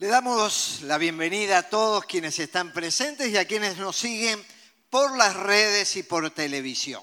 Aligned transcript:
Le 0.00 0.06
damos 0.06 0.82
la 0.82 0.96
bienvenida 0.96 1.58
a 1.58 1.68
todos 1.68 2.04
quienes 2.04 2.38
están 2.38 2.72
presentes 2.72 3.30
y 3.30 3.36
a 3.36 3.48
quienes 3.48 3.78
nos 3.78 3.96
siguen 3.96 4.40
por 4.90 5.16
las 5.16 5.34
redes 5.34 5.96
y 5.96 6.04
por 6.04 6.30
televisión. 6.30 7.02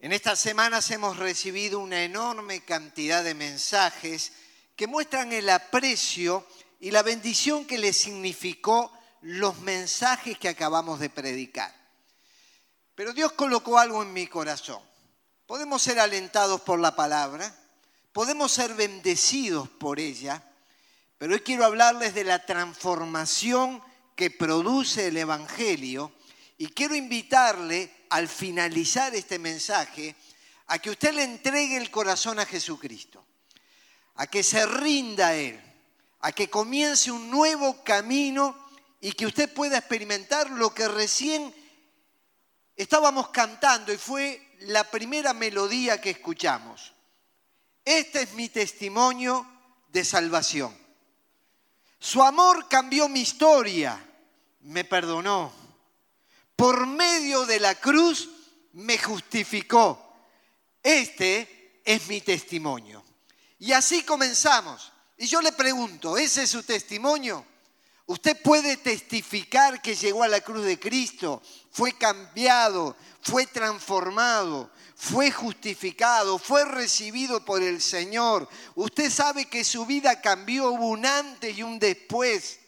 En 0.00 0.12
estas 0.12 0.38
semanas 0.38 0.90
hemos 0.90 1.16
recibido 1.16 1.80
una 1.80 2.04
enorme 2.04 2.62
cantidad 2.66 3.24
de 3.24 3.32
mensajes 3.32 4.34
que 4.76 4.86
muestran 4.86 5.32
el 5.32 5.48
aprecio 5.48 6.46
y 6.80 6.90
la 6.90 7.02
bendición 7.02 7.64
que 7.64 7.78
les 7.78 7.96
significó 7.96 8.92
los 9.22 9.60
mensajes 9.60 10.36
que 10.36 10.50
acabamos 10.50 11.00
de 11.00 11.08
predicar. 11.08 11.74
Pero 12.94 13.14
Dios 13.14 13.32
colocó 13.32 13.78
algo 13.78 14.02
en 14.02 14.12
mi 14.12 14.26
corazón. 14.26 14.82
Podemos 15.46 15.80
ser 15.80 15.98
alentados 15.98 16.60
por 16.60 16.78
la 16.78 16.94
palabra, 16.94 17.56
podemos 18.12 18.52
ser 18.52 18.74
bendecidos 18.74 19.70
por 19.70 19.98
ella, 19.98 20.45
pero 21.18 21.34
hoy 21.34 21.40
quiero 21.40 21.64
hablarles 21.64 22.14
de 22.14 22.24
la 22.24 22.44
transformación 22.44 23.82
que 24.14 24.30
produce 24.30 25.08
el 25.08 25.16
Evangelio 25.16 26.12
y 26.58 26.68
quiero 26.68 26.94
invitarle 26.94 28.06
al 28.10 28.28
finalizar 28.28 29.14
este 29.14 29.38
mensaje 29.38 30.14
a 30.66 30.78
que 30.78 30.90
usted 30.90 31.14
le 31.14 31.22
entregue 31.22 31.76
el 31.76 31.90
corazón 31.90 32.38
a 32.38 32.46
Jesucristo, 32.46 33.24
a 34.16 34.26
que 34.26 34.42
se 34.42 34.66
rinda 34.66 35.28
a 35.28 35.34
Él, 35.34 35.60
a 36.20 36.32
que 36.32 36.50
comience 36.50 37.10
un 37.10 37.30
nuevo 37.30 37.82
camino 37.82 38.66
y 39.00 39.12
que 39.12 39.26
usted 39.26 39.52
pueda 39.52 39.78
experimentar 39.78 40.50
lo 40.50 40.74
que 40.74 40.88
recién 40.88 41.54
estábamos 42.74 43.28
cantando 43.28 43.92
y 43.92 43.96
fue 43.96 44.54
la 44.60 44.84
primera 44.90 45.32
melodía 45.32 46.00
que 46.00 46.10
escuchamos. 46.10 46.92
Este 47.84 48.22
es 48.22 48.34
mi 48.34 48.48
testimonio 48.48 49.46
de 49.88 50.04
salvación. 50.04 50.85
Su 51.98 52.22
amor 52.22 52.68
cambió 52.68 53.08
mi 53.08 53.20
historia, 53.20 54.02
me 54.60 54.84
perdonó. 54.84 55.52
Por 56.54 56.86
medio 56.86 57.44
de 57.46 57.60
la 57.60 57.74
cruz 57.74 58.28
me 58.72 58.98
justificó. 58.98 60.02
Este 60.82 61.80
es 61.84 62.06
mi 62.08 62.20
testimonio. 62.20 63.04
Y 63.58 63.72
así 63.72 64.02
comenzamos. 64.02 64.92
Y 65.16 65.26
yo 65.26 65.40
le 65.40 65.52
pregunto, 65.52 66.16
¿ese 66.18 66.42
es 66.42 66.50
su 66.50 66.62
testimonio? 66.62 67.44
Usted 68.06 68.40
puede 68.40 68.76
testificar 68.76 69.82
que 69.82 69.96
llegó 69.96 70.22
a 70.22 70.28
la 70.28 70.40
cruz 70.40 70.64
de 70.64 70.78
Cristo, 70.78 71.42
fue 71.72 71.92
cambiado, 71.92 72.96
fue 73.20 73.46
transformado, 73.46 74.70
fue 74.94 75.32
justificado, 75.32 76.38
fue 76.38 76.64
recibido 76.64 77.44
por 77.44 77.62
el 77.62 77.82
Señor. 77.82 78.48
Usted 78.76 79.10
sabe 79.10 79.46
que 79.46 79.64
su 79.64 79.86
vida 79.86 80.20
cambió, 80.20 80.70
un 80.70 81.04
antes 81.04 81.58
y 81.58 81.64
un 81.64 81.80
después. 81.80 82.60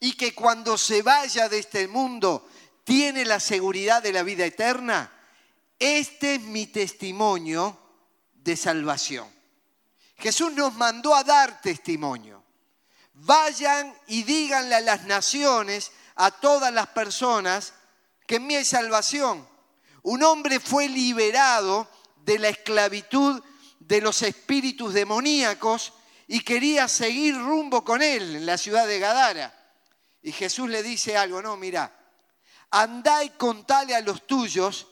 Y 0.00 0.14
que 0.14 0.34
cuando 0.34 0.76
se 0.76 1.02
vaya 1.02 1.48
de 1.48 1.60
este 1.60 1.86
mundo 1.86 2.48
tiene 2.82 3.24
la 3.24 3.38
seguridad 3.38 4.02
de 4.02 4.12
la 4.12 4.24
vida 4.24 4.44
eterna. 4.44 5.12
Este 5.78 6.34
es 6.34 6.42
mi 6.42 6.66
testimonio 6.66 7.78
de 8.34 8.56
salvación. 8.56 9.28
Jesús 10.16 10.52
nos 10.52 10.74
mandó 10.74 11.14
a 11.14 11.22
dar 11.22 11.60
testimonio. 11.60 12.41
Vayan 13.24 13.94
y 14.08 14.24
díganle 14.24 14.74
a 14.74 14.80
las 14.80 15.04
naciones, 15.04 15.92
a 16.16 16.32
todas 16.32 16.72
las 16.72 16.88
personas, 16.88 17.72
que 18.26 18.36
en 18.36 18.46
mí 18.48 18.56
hay 18.56 18.64
salvación. 18.64 19.48
Un 20.02 20.24
hombre 20.24 20.58
fue 20.58 20.88
liberado 20.88 21.88
de 22.16 22.40
la 22.40 22.48
esclavitud 22.48 23.40
de 23.78 24.00
los 24.00 24.22
espíritus 24.22 24.92
demoníacos 24.92 25.92
y 26.26 26.40
quería 26.40 26.88
seguir 26.88 27.36
rumbo 27.38 27.84
con 27.84 28.02
él 28.02 28.34
en 28.34 28.44
la 28.44 28.58
ciudad 28.58 28.88
de 28.88 28.98
Gadara. 28.98 29.54
Y 30.20 30.32
Jesús 30.32 30.68
le 30.68 30.82
dice 30.82 31.16
algo, 31.16 31.40
no, 31.40 31.56
mira, 31.56 31.96
andá 32.72 33.22
y 33.22 33.30
contale 33.30 33.94
a 33.94 34.00
los 34.00 34.26
tuyos 34.26 34.88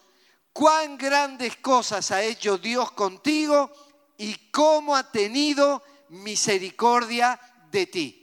cuán 0.52 0.96
grandes 0.96 1.56
cosas 1.56 2.12
ha 2.12 2.22
hecho 2.22 2.58
Dios 2.58 2.92
contigo 2.92 3.72
y 4.18 4.50
cómo 4.52 4.94
ha 4.94 5.10
tenido 5.10 5.82
misericordia 6.10 7.40
de 7.72 7.86
ti. 7.86 8.19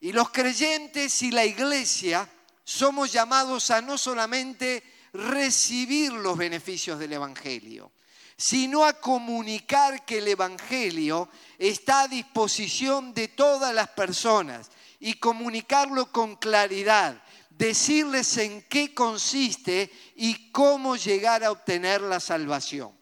Y 0.00 0.12
los 0.12 0.30
creyentes 0.30 1.22
y 1.22 1.30
la 1.30 1.44
iglesia 1.44 2.28
somos 2.64 3.12
llamados 3.12 3.70
a 3.70 3.82
no 3.82 3.98
solamente 3.98 4.82
recibir 5.12 6.12
los 6.12 6.38
beneficios 6.38 6.98
del 6.98 7.12
Evangelio, 7.12 7.92
sino 8.36 8.84
a 8.84 8.94
comunicar 8.94 10.04
que 10.06 10.18
el 10.18 10.28
Evangelio 10.28 11.28
está 11.58 12.02
a 12.02 12.08
disposición 12.08 13.12
de 13.12 13.28
todas 13.28 13.74
las 13.74 13.88
personas 13.88 14.70
y 15.00 15.14
comunicarlo 15.14 16.10
con 16.10 16.36
claridad, 16.36 17.22
decirles 17.50 18.38
en 18.38 18.62
qué 18.62 18.94
consiste 18.94 19.90
y 20.14 20.50
cómo 20.50 20.96
llegar 20.96 21.44
a 21.44 21.50
obtener 21.50 22.00
la 22.00 22.20
salvación. 22.20 22.98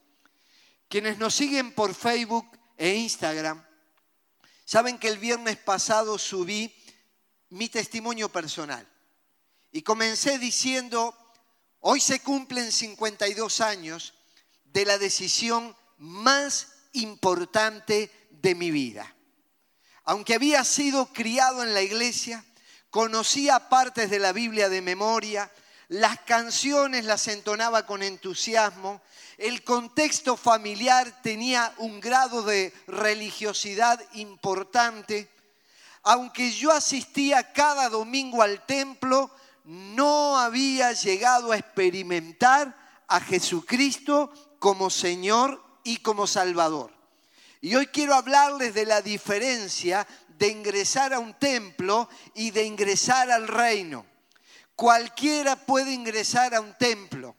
Quienes 0.88 1.18
nos 1.18 1.34
siguen 1.34 1.72
por 1.74 1.94
Facebook 1.94 2.58
e 2.76 2.94
Instagram, 2.94 3.62
saben 4.64 4.98
que 4.98 5.08
el 5.08 5.18
viernes 5.18 5.58
pasado 5.58 6.18
subí 6.18 6.74
mi 7.50 7.68
testimonio 7.68 8.28
personal 8.28 8.86
y 9.72 9.82
comencé 9.82 10.38
diciendo 10.38 11.14
Hoy 11.80 12.00
se 12.00 12.20
cumplen 12.20 12.72
52 12.72 13.60
años 13.60 14.14
de 14.64 14.84
la 14.84 14.98
decisión 14.98 15.76
más 15.98 16.68
importante 16.92 18.10
de 18.30 18.54
mi 18.54 18.70
vida. 18.70 19.14
Aunque 20.04 20.34
había 20.34 20.64
sido 20.64 21.06
criado 21.12 21.62
en 21.62 21.74
la 21.74 21.82
iglesia, 21.82 22.44
conocía 22.90 23.68
partes 23.68 24.10
de 24.10 24.18
la 24.18 24.32
Biblia 24.32 24.68
de 24.68 24.82
memoria, 24.82 25.52
las 25.88 26.18
canciones 26.20 27.04
las 27.04 27.28
entonaba 27.28 27.86
con 27.86 28.02
entusiasmo, 28.02 29.00
el 29.36 29.62
contexto 29.62 30.36
familiar 30.36 31.22
tenía 31.22 31.72
un 31.78 32.00
grado 32.00 32.42
de 32.42 32.72
religiosidad 32.88 34.04
importante, 34.14 35.30
aunque 36.02 36.50
yo 36.50 36.72
asistía 36.72 37.52
cada 37.52 37.88
domingo 37.88 38.42
al 38.42 38.64
templo, 38.66 39.30
no 39.64 40.38
había 40.38 40.92
llegado 40.92 41.52
a 41.52 41.58
experimentar 41.58 42.74
a 43.06 43.20
Jesucristo 43.20 44.30
como 44.58 44.90
Señor 44.90 45.62
y 45.84 45.98
como 45.98 46.26
Salvador. 46.26 46.92
Y 47.60 47.74
hoy 47.74 47.88
quiero 47.88 48.14
hablarles 48.14 48.74
de 48.74 48.86
la 48.86 49.02
diferencia 49.02 50.06
de 50.38 50.48
ingresar 50.48 51.12
a 51.12 51.18
un 51.18 51.34
templo 51.34 52.08
y 52.34 52.50
de 52.52 52.64
ingresar 52.64 53.30
al 53.30 53.48
reino. 53.48 54.06
Cualquiera 54.76 55.56
puede 55.56 55.92
ingresar 55.92 56.54
a 56.54 56.60
un 56.60 56.74
templo, 56.78 57.34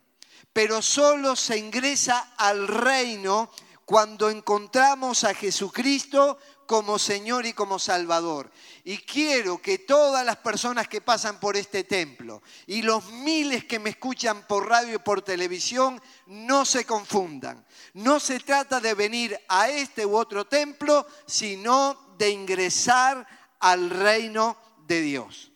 pero 0.52 0.82
solo 0.82 1.38
se 1.38 1.58
ingresa 1.58 2.34
al 2.38 2.68
reino 2.68 3.50
cuando 3.86 4.30
encontramos 4.30 5.24
a 5.24 5.34
Jesucristo 5.34 6.38
como 6.70 7.00
Señor 7.00 7.48
y 7.48 7.54
como 7.54 7.80
Salvador. 7.80 8.52
Y 8.84 9.00
quiero 9.00 9.60
que 9.60 9.80
todas 9.80 10.24
las 10.24 10.38
personas 10.38 10.88
que 10.88 11.02
pasan 11.02 11.40
por 11.40 11.58
este 11.58 11.84
templo 11.84 12.44
y 12.68 12.84
los 12.84 13.12
miles 13.12 13.66
que 13.66 13.80
me 13.80 13.90
escuchan 13.90 14.46
por 14.46 14.70
radio 14.70 14.94
y 14.94 15.00
por 15.00 15.24
televisión 15.24 16.00
no 16.28 16.66
se 16.66 16.86
confundan. 16.86 17.66
No 17.96 18.20
se 18.20 18.40
trata 18.40 18.80
de 18.80 18.94
venir 18.94 19.36
a 19.48 19.68
este 19.68 20.06
u 20.06 20.16
otro 20.16 20.46
templo, 20.46 21.08
sino 21.26 22.14
de 22.20 22.30
ingresar 22.30 23.26
al 23.60 23.90
reino 23.90 24.56
de 24.86 25.02
Dios. 25.02 25.52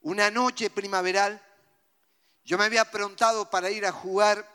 Una 0.00 0.32
noche 0.32 0.68
primaveral, 0.68 1.40
yo 2.44 2.58
me 2.58 2.64
había 2.64 2.90
preguntado 2.90 3.48
para 3.50 3.70
ir 3.70 3.86
a 3.86 3.92
jugar 3.92 4.50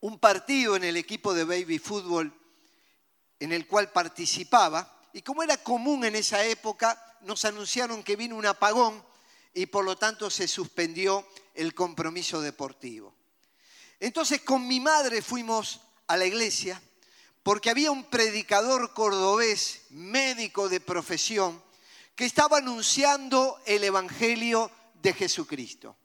un 0.00 0.18
partido 0.18 0.76
en 0.76 0.84
el 0.84 0.98
equipo 0.98 1.32
de 1.32 1.44
baby 1.44 1.78
fútbol 1.78 2.38
en 3.42 3.52
el 3.52 3.66
cual 3.66 3.90
participaba. 3.90 5.00
Y 5.12 5.22
como 5.22 5.42
era 5.42 5.56
común 5.56 6.04
en 6.04 6.14
esa 6.14 6.44
época, 6.44 7.18
nos 7.22 7.44
anunciaron 7.44 8.04
que 8.04 8.14
vino 8.14 8.36
un 8.36 8.46
apagón 8.46 9.04
y 9.52 9.66
por 9.66 9.84
lo 9.84 9.96
tanto 9.96 10.30
se 10.30 10.46
suspendió 10.46 11.26
el 11.54 11.74
compromiso 11.74 12.40
deportivo. 12.40 13.12
Entonces 13.98 14.42
con 14.42 14.68
mi 14.68 14.78
madre 14.78 15.22
fuimos 15.22 15.80
a 16.06 16.16
la 16.16 16.24
iglesia 16.24 16.80
porque 17.42 17.68
había 17.68 17.90
un 17.90 18.04
predicador 18.04 18.94
cordobés, 18.94 19.82
médico 19.90 20.68
de 20.68 20.78
profesión, 20.78 21.60
que 22.14 22.24
estaba 22.24 22.58
anunciando 22.58 23.60
el 23.66 23.82
Evangelio 23.82 24.70
de 25.02 25.14
Jesucristo. 25.14 25.96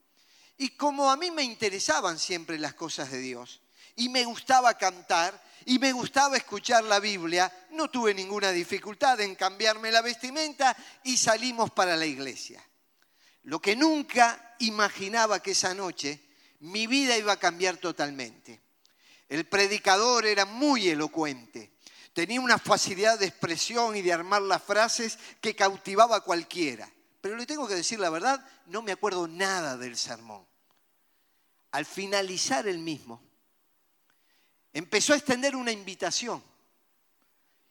Y 0.58 0.70
como 0.70 1.12
a 1.12 1.18
mí 1.18 1.30
me 1.30 1.44
interesaban 1.44 2.18
siempre 2.18 2.58
las 2.58 2.74
cosas 2.74 3.12
de 3.12 3.20
Dios 3.20 3.62
y 3.98 4.10
me 4.10 4.24
gustaba 4.24 4.78
cantar, 4.78 5.40
y 5.66 5.80
me 5.80 5.92
gustaba 5.92 6.38
escuchar 6.38 6.86
la 6.86 7.02
Biblia, 7.02 7.52
no 7.72 7.90
tuve 7.90 8.14
ninguna 8.14 8.52
dificultad 8.52 9.20
en 9.20 9.36
cambiarme 9.36 9.92
la 9.92 10.02
vestimenta 10.02 10.76
y 11.04 11.18
salimos 11.18 11.72
para 11.72 11.98
la 11.98 12.06
iglesia. 12.06 12.64
Lo 13.44 13.60
que 13.60 13.76
nunca 13.76 14.56
imaginaba 14.60 15.42
que 15.42 15.52
esa 15.52 15.74
noche 15.74 16.22
mi 16.62 16.88
vida 16.88 17.18
iba 17.18 17.34
a 17.34 17.40
cambiar 17.40 17.78
totalmente. 17.78 18.62
El 19.28 19.46
predicador 19.46 20.26
era 20.26 20.46
muy 20.46 20.88
elocuente, 20.88 21.78
Tenía 22.18 22.42
una 22.42 22.58
facilidad 22.58 23.20
de 23.20 23.28
expresión 23.28 23.96
y 23.96 24.02
de 24.02 24.12
armar 24.12 24.42
las 24.42 24.64
frases 24.64 25.20
que 25.40 25.56
cautivaba 25.56 26.16
a 26.16 26.22
cualquiera. 26.22 26.92
Pero 27.22 27.36
le 27.36 27.46
tengo 27.46 27.68
que 27.68 27.76
decir 27.76 28.00
la 28.00 28.10
verdad, 28.10 28.44
no 28.66 28.82
me 28.82 28.92
acuerdo 28.92 29.28
nada 29.28 29.78
del 29.78 29.96
sermón. 29.96 30.44
Al 31.70 31.86
finalizar 31.86 32.68
el 32.68 32.80
mismo, 32.80 33.22
empezó 34.78 35.14
a 35.14 35.18
extender 35.18 35.56
una 35.56 35.72
invitación 35.72 36.44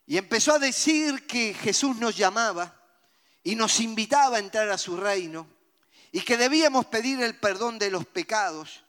y 0.06 0.16
empezó 0.16 0.54
a 0.54 0.58
decir 0.58 1.24
que 1.26 1.54
Jesús 1.54 1.96
nos 1.98 2.16
llamaba 2.16 2.74
y 3.44 3.54
nos 3.54 3.78
invitaba 3.78 4.36
a 4.36 4.40
entrar 4.40 4.68
a 4.70 4.78
su 4.78 4.96
reino 4.96 5.46
y 6.10 6.20
que 6.22 6.36
debíamos 6.36 6.86
pedir 6.86 7.20
el 7.22 7.38
perdón 7.38 7.78
de 7.78 7.90
los 7.90 8.06
pecados. 8.06 8.82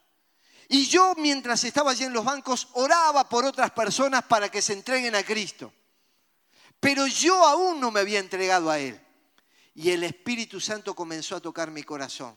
Y 0.67 0.87
yo 0.87 1.13
mientras 1.17 1.63
estaba 1.63 1.91
allí 1.91 2.05
en 2.05 2.13
los 2.13 2.25
bancos 2.25 2.69
oraba 2.73 3.29
por 3.29 3.45
otras 3.45 3.69
personas 3.69 4.23
para 4.23 4.49
que 4.49 4.63
se 4.63 4.73
entreguen 4.73 5.13
a 5.13 5.23
Cristo. 5.23 5.71
Pero 6.79 7.05
yo 7.05 7.45
aún 7.47 7.79
no 7.79 7.91
me 7.91 7.99
había 7.99 8.19
entregado 8.19 8.71
a 8.71 8.79
Él. 8.79 8.99
Y 9.75 9.91
el 9.91 10.03
Espíritu 10.03 10.59
Santo 10.59 10.95
comenzó 10.95 11.35
a 11.35 11.39
tocar 11.39 11.69
mi 11.69 11.83
corazón. 11.83 12.35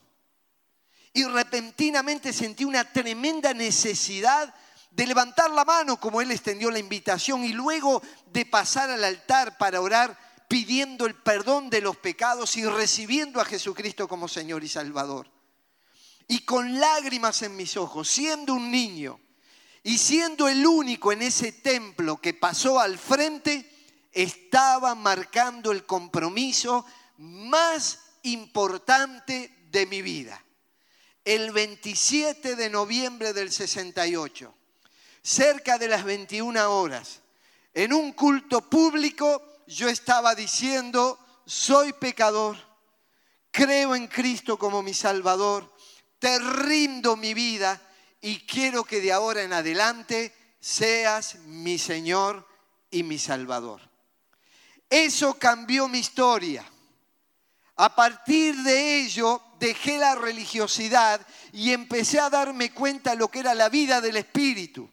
Y 1.15 1.25
repentinamente 1.25 2.35
sentí 2.35 2.67
una 2.67 2.85
tremenda 2.93 3.55
necesidad 3.55 4.55
de 4.91 5.07
levantar 5.07 5.51
la 5.51 5.65
mano 5.65 5.99
como 5.99 6.21
Él 6.21 6.31
extendió 6.31 6.71
la 6.71 6.79
invitación 6.79 7.45
y 7.45 7.53
luego 7.53 8.03
de 8.27 8.45
pasar 8.47 8.91
al 8.91 9.05
altar 9.05 9.57
para 9.57 9.81
orar 9.81 10.19
pidiendo 10.49 11.07
el 11.07 11.15
perdón 11.15 11.71
de 11.71 11.81
los 11.81 11.97
pecados 11.97 12.57
y 12.57 12.65
recibiendo 12.65 13.41
a 13.41 13.45
Jesucristo 13.45 14.09
como 14.09 14.27
Señor 14.27 14.65
y 14.65 14.69
Salvador. 14.69 15.31
Y 16.27 16.41
con 16.41 16.81
lágrimas 16.81 17.43
en 17.43 17.55
mis 17.57 17.77
ojos, 17.77 18.09
siendo 18.09 18.55
un 18.55 18.71
niño 18.71 19.21
y 19.85 19.99
siendo 19.99 20.49
el 20.49 20.67
único 20.67 21.13
en 21.13 21.23
ese 21.23 21.53
templo 21.53 22.21
que 22.21 22.35
pasó 22.35 22.81
al 22.81 22.99
frente, 22.99 23.71
estaba 24.13 24.97
marcando 24.97 25.71
el 25.71 25.87
compromiso 25.87 26.85
más 27.19 28.01
importante 28.23 29.67
de 29.71 29.87
mi 29.87 30.03
vida. 30.03 30.45
El 31.25 31.53
27 31.53 32.57
de 32.57 32.71
noviembre 32.71 33.33
del 33.33 33.53
68, 33.53 34.55
cerca 35.23 35.79
de 35.79 35.89
las 35.89 36.05
21 36.05 36.71
horas, 36.71 37.21
en 37.75 37.93
un 37.93 38.13
culto 38.13 38.69
público, 38.69 39.43
yo 39.67 39.89
estaba 39.89 40.35
diciendo, 40.35 41.19
soy 41.47 41.93
pecador, 41.93 42.57
creo 43.51 43.95
en 43.95 44.09
Cristo 44.09 44.59
como 44.59 44.83
mi 44.83 44.95
Salvador, 44.95 45.73
te 46.19 46.39
rindo 46.39 47.17
mi 47.17 47.35
vida 47.35 47.81
y 48.21 48.41
quiero 48.41 48.85
que 48.85 49.01
de 49.01 49.13
ahora 49.13 49.43
en 49.43 49.53
adelante 49.53 50.35
seas 50.61 51.37
mi 51.47 51.79
Señor 51.79 52.47
y 52.91 53.03
mi 53.03 53.19
Salvador. 53.19 53.81
Eso 54.89 55.39
cambió 55.39 55.89
mi 55.89 55.99
historia. 55.99 56.65
A 57.77 57.95
partir 57.95 58.57
de 58.57 59.01
ello 59.01 59.41
dejé 59.59 59.97
la 59.97 60.15
religiosidad 60.15 61.25
y 61.53 61.73
empecé 61.73 62.21
a 62.21 62.29
darme 62.29 62.73
cuenta 62.75 63.11
de 63.11 63.17
lo 63.17 63.29
que 63.29 63.39
era 63.39 63.55
la 63.55 63.69
vida 63.69 64.01
del 64.01 64.17
Espíritu, 64.17 64.91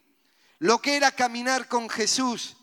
lo 0.58 0.80
que 0.80 0.96
era 0.96 1.12
caminar 1.12 1.68
con 1.68 1.88
Jesús. 1.88 2.56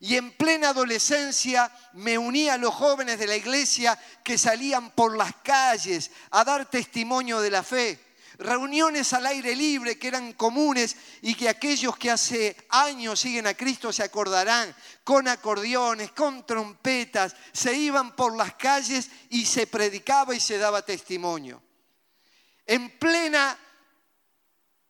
Y 0.00 0.16
en 0.16 0.30
plena 0.32 0.68
adolescencia 0.68 1.72
me 1.94 2.18
uní 2.18 2.48
a 2.48 2.56
los 2.56 2.74
jóvenes 2.74 3.18
de 3.18 3.26
la 3.26 3.36
iglesia 3.36 3.98
que 4.22 4.38
salían 4.38 4.90
por 4.90 5.16
las 5.16 5.34
calles 5.42 6.10
a 6.30 6.44
dar 6.44 6.70
testimonio 6.70 7.40
de 7.40 7.50
la 7.50 7.62
fe 7.62 8.08
reuniones 8.38 9.12
al 9.12 9.26
aire 9.26 9.54
libre 9.54 9.98
que 9.98 10.08
eran 10.08 10.32
comunes 10.32 10.96
y 11.22 11.34
que 11.34 11.48
aquellos 11.48 11.96
que 11.96 12.10
hace 12.10 12.56
años 12.70 13.18
siguen 13.18 13.48
a 13.48 13.54
Cristo 13.54 13.92
se 13.92 14.04
acordarán, 14.04 14.74
con 15.02 15.26
acordeones, 15.26 16.12
con 16.12 16.46
trompetas, 16.46 17.34
se 17.52 17.74
iban 17.74 18.14
por 18.14 18.36
las 18.36 18.54
calles 18.54 19.10
y 19.30 19.44
se 19.44 19.66
predicaba 19.66 20.34
y 20.34 20.40
se 20.40 20.56
daba 20.56 20.82
testimonio. 20.82 21.60
En 22.64 22.96
plena 22.98 23.58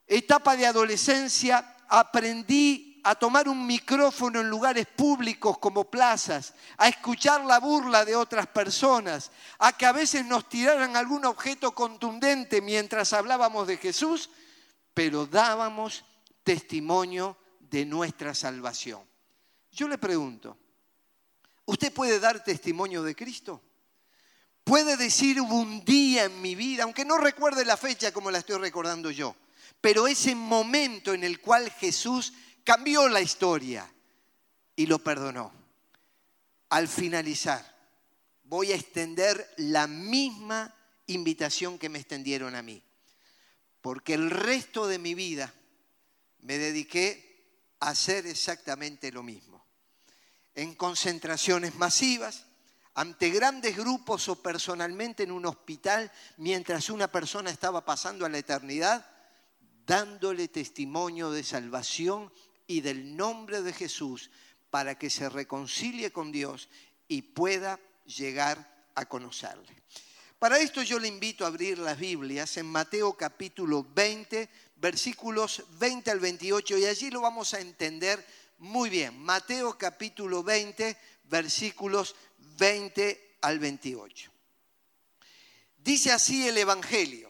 etapa 0.06 0.56
de 0.56 0.66
adolescencia 0.66 1.76
aprendí 1.88 3.00
a 3.04 3.14
tomar 3.14 3.48
un 3.48 3.66
micrófono 3.66 4.40
en 4.40 4.50
lugares 4.50 4.86
públicos 4.86 5.58
como 5.58 5.84
plazas, 5.84 6.54
a 6.76 6.88
escuchar 6.88 7.44
la 7.44 7.58
burla 7.58 8.04
de 8.04 8.16
otras 8.16 8.46
personas, 8.46 9.30
a 9.58 9.72
que 9.76 9.86
a 9.86 9.92
veces 9.92 10.24
nos 10.26 10.48
tiraran 10.48 10.96
algún 10.96 11.24
objeto 11.24 11.74
contundente 11.74 12.60
mientras 12.60 13.12
hablábamos 13.12 13.66
de 13.66 13.78
Jesús, 13.78 14.30
pero 14.92 15.26
dábamos 15.26 16.04
testimonio 16.42 17.36
de 17.60 17.86
nuestra 17.86 18.34
salvación. 18.34 19.02
Yo 19.70 19.88
le 19.88 19.98
pregunto, 19.98 20.58
¿usted 21.64 21.92
puede 21.92 22.18
dar 22.20 22.42
testimonio 22.42 23.02
de 23.02 23.14
Cristo? 23.14 23.62
¿Puede 24.64 24.98
decir 24.98 25.40
hubo 25.40 25.54
un 25.54 25.82
día 25.84 26.24
en 26.24 26.42
mi 26.42 26.54
vida, 26.54 26.82
aunque 26.82 27.04
no 27.04 27.16
recuerde 27.16 27.64
la 27.64 27.78
fecha 27.78 28.12
como 28.12 28.30
la 28.30 28.38
estoy 28.38 28.58
recordando 28.58 29.10
yo, 29.10 29.34
pero 29.80 30.06
ese 30.06 30.34
momento 30.34 31.14
en 31.14 31.24
el 31.24 31.40
cual 31.40 31.70
Jesús 31.70 32.32
cambió 32.64 33.08
la 33.08 33.20
historia 33.20 33.90
y 34.76 34.86
lo 34.86 34.98
perdonó. 34.98 35.52
Al 36.70 36.88
finalizar, 36.88 37.76
voy 38.44 38.72
a 38.72 38.76
extender 38.76 39.54
la 39.56 39.86
misma 39.86 40.74
invitación 41.06 41.78
que 41.78 41.88
me 41.88 41.98
extendieron 41.98 42.54
a 42.54 42.62
mí, 42.62 42.82
porque 43.80 44.14
el 44.14 44.30
resto 44.30 44.86
de 44.86 44.98
mi 44.98 45.14
vida 45.14 45.52
me 46.40 46.58
dediqué 46.58 47.76
a 47.80 47.90
hacer 47.90 48.26
exactamente 48.26 49.10
lo 49.12 49.22
mismo. 49.22 49.64
En 50.54 50.74
concentraciones 50.74 51.76
masivas, 51.76 52.44
ante 52.94 53.30
grandes 53.30 53.76
grupos 53.76 54.28
o 54.28 54.42
personalmente 54.42 55.22
en 55.22 55.30
un 55.30 55.46
hospital 55.46 56.10
mientras 56.36 56.90
una 56.90 57.06
persona 57.06 57.50
estaba 57.50 57.84
pasando 57.84 58.26
a 58.26 58.28
la 58.28 58.38
eternidad, 58.38 59.08
dándole 59.88 60.48
testimonio 60.48 61.30
de 61.30 61.42
salvación 61.42 62.30
y 62.66 62.82
del 62.82 63.16
nombre 63.16 63.62
de 63.62 63.72
Jesús 63.72 64.30
para 64.70 64.98
que 64.98 65.08
se 65.08 65.30
reconcilie 65.30 66.12
con 66.12 66.30
Dios 66.30 66.68
y 67.08 67.22
pueda 67.22 67.80
llegar 68.04 68.86
a 68.94 69.06
conocerle. 69.06 69.74
Para 70.38 70.58
esto 70.58 70.82
yo 70.82 70.98
le 70.98 71.08
invito 71.08 71.44
a 71.44 71.48
abrir 71.48 71.78
las 71.78 71.98
Biblias 71.98 72.58
en 72.58 72.66
Mateo 72.66 73.14
capítulo 73.14 73.84
20, 73.94 74.50
versículos 74.76 75.64
20 75.80 76.10
al 76.10 76.20
28, 76.20 76.78
y 76.78 76.84
allí 76.84 77.10
lo 77.10 77.22
vamos 77.22 77.54
a 77.54 77.60
entender 77.60 78.24
muy 78.58 78.90
bien. 78.90 79.18
Mateo 79.18 79.78
capítulo 79.78 80.42
20, 80.44 80.98
versículos 81.24 82.14
20 82.58 83.38
al 83.40 83.58
28. 83.58 84.30
Dice 85.78 86.12
así 86.12 86.46
el 86.46 86.58
Evangelio. 86.58 87.27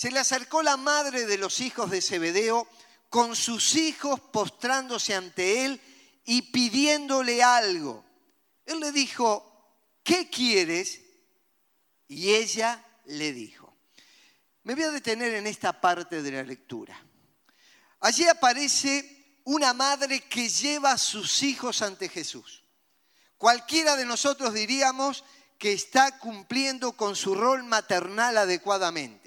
Se 0.00 0.10
le 0.10 0.18
acercó 0.18 0.62
la 0.62 0.78
madre 0.78 1.26
de 1.26 1.36
los 1.36 1.60
hijos 1.60 1.90
de 1.90 2.00
Zebedeo, 2.00 2.66
con 3.10 3.36
sus 3.36 3.74
hijos 3.74 4.18
postrándose 4.18 5.14
ante 5.14 5.66
él 5.66 5.78
y 6.24 6.40
pidiéndole 6.40 7.42
algo. 7.42 8.02
Él 8.64 8.80
le 8.80 8.92
dijo, 8.92 9.76
¿qué 10.02 10.30
quieres? 10.30 11.02
Y 12.08 12.30
ella 12.30 12.82
le 13.04 13.34
dijo. 13.34 13.76
Me 14.62 14.74
voy 14.74 14.84
a 14.84 14.90
detener 14.90 15.34
en 15.34 15.46
esta 15.46 15.78
parte 15.78 16.22
de 16.22 16.32
la 16.32 16.44
lectura. 16.44 16.98
Allí 18.00 18.26
aparece 18.26 19.42
una 19.44 19.74
madre 19.74 20.20
que 20.20 20.48
lleva 20.48 20.92
a 20.92 20.98
sus 20.98 21.42
hijos 21.42 21.82
ante 21.82 22.08
Jesús. 22.08 22.64
Cualquiera 23.36 23.96
de 23.96 24.06
nosotros 24.06 24.54
diríamos 24.54 25.24
que 25.58 25.74
está 25.74 26.18
cumpliendo 26.18 26.92
con 26.92 27.14
su 27.14 27.34
rol 27.34 27.64
maternal 27.64 28.38
adecuadamente. 28.38 29.19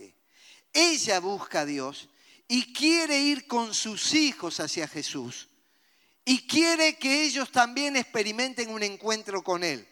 Ella 0.74 1.20
busca 1.20 1.62
a 1.62 1.66
Dios 1.66 2.10
y 2.48 2.74
quiere 2.74 3.20
ir 3.20 3.48
con 3.48 3.74
sus 3.74 4.14
hijos 4.14 4.60
hacia 4.60 4.88
Jesús. 4.88 5.48
Y 6.26 6.48
quiere 6.48 6.98
que 6.98 7.24
ellos 7.24 7.52
también 7.52 7.96
experimenten 7.96 8.70
un 8.70 8.82
encuentro 8.82 9.44
con 9.44 9.64
Él, 9.64 9.88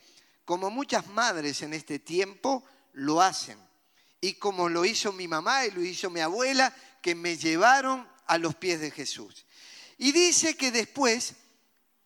como 0.45 0.69
muchas 0.69 1.07
madres 1.07 1.61
en 1.61 1.73
este 1.73 1.99
tiempo 1.99 2.63
lo 2.93 3.21
hacen. 3.21 3.57
Y 4.21 4.33
como 4.33 4.69
lo 4.69 4.85
hizo 4.85 5.11
mi 5.11 5.27
mamá 5.27 5.65
y 5.65 5.71
lo 5.71 5.83
hizo 5.83 6.09
mi 6.09 6.19
abuela, 6.19 6.75
que 7.01 7.15
me 7.15 7.37
llevaron 7.37 8.07
a 8.27 8.37
los 8.37 8.55
pies 8.55 8.79
de 8.79 8.91
Jesús. 8.91 9.45
Y 9.97 10.11
dice 10.11 10.55
que 10.55 10.71
después 10.71 11.33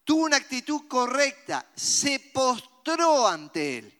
tuvo 0.03 0.24
una 0.24 0.38
actitud 0.38 0.88
correcta, 0.88 1.70
se 1.75 2.20
postró 2.20 3.27
ante 3.27 3.77
Él. 3.79 3.94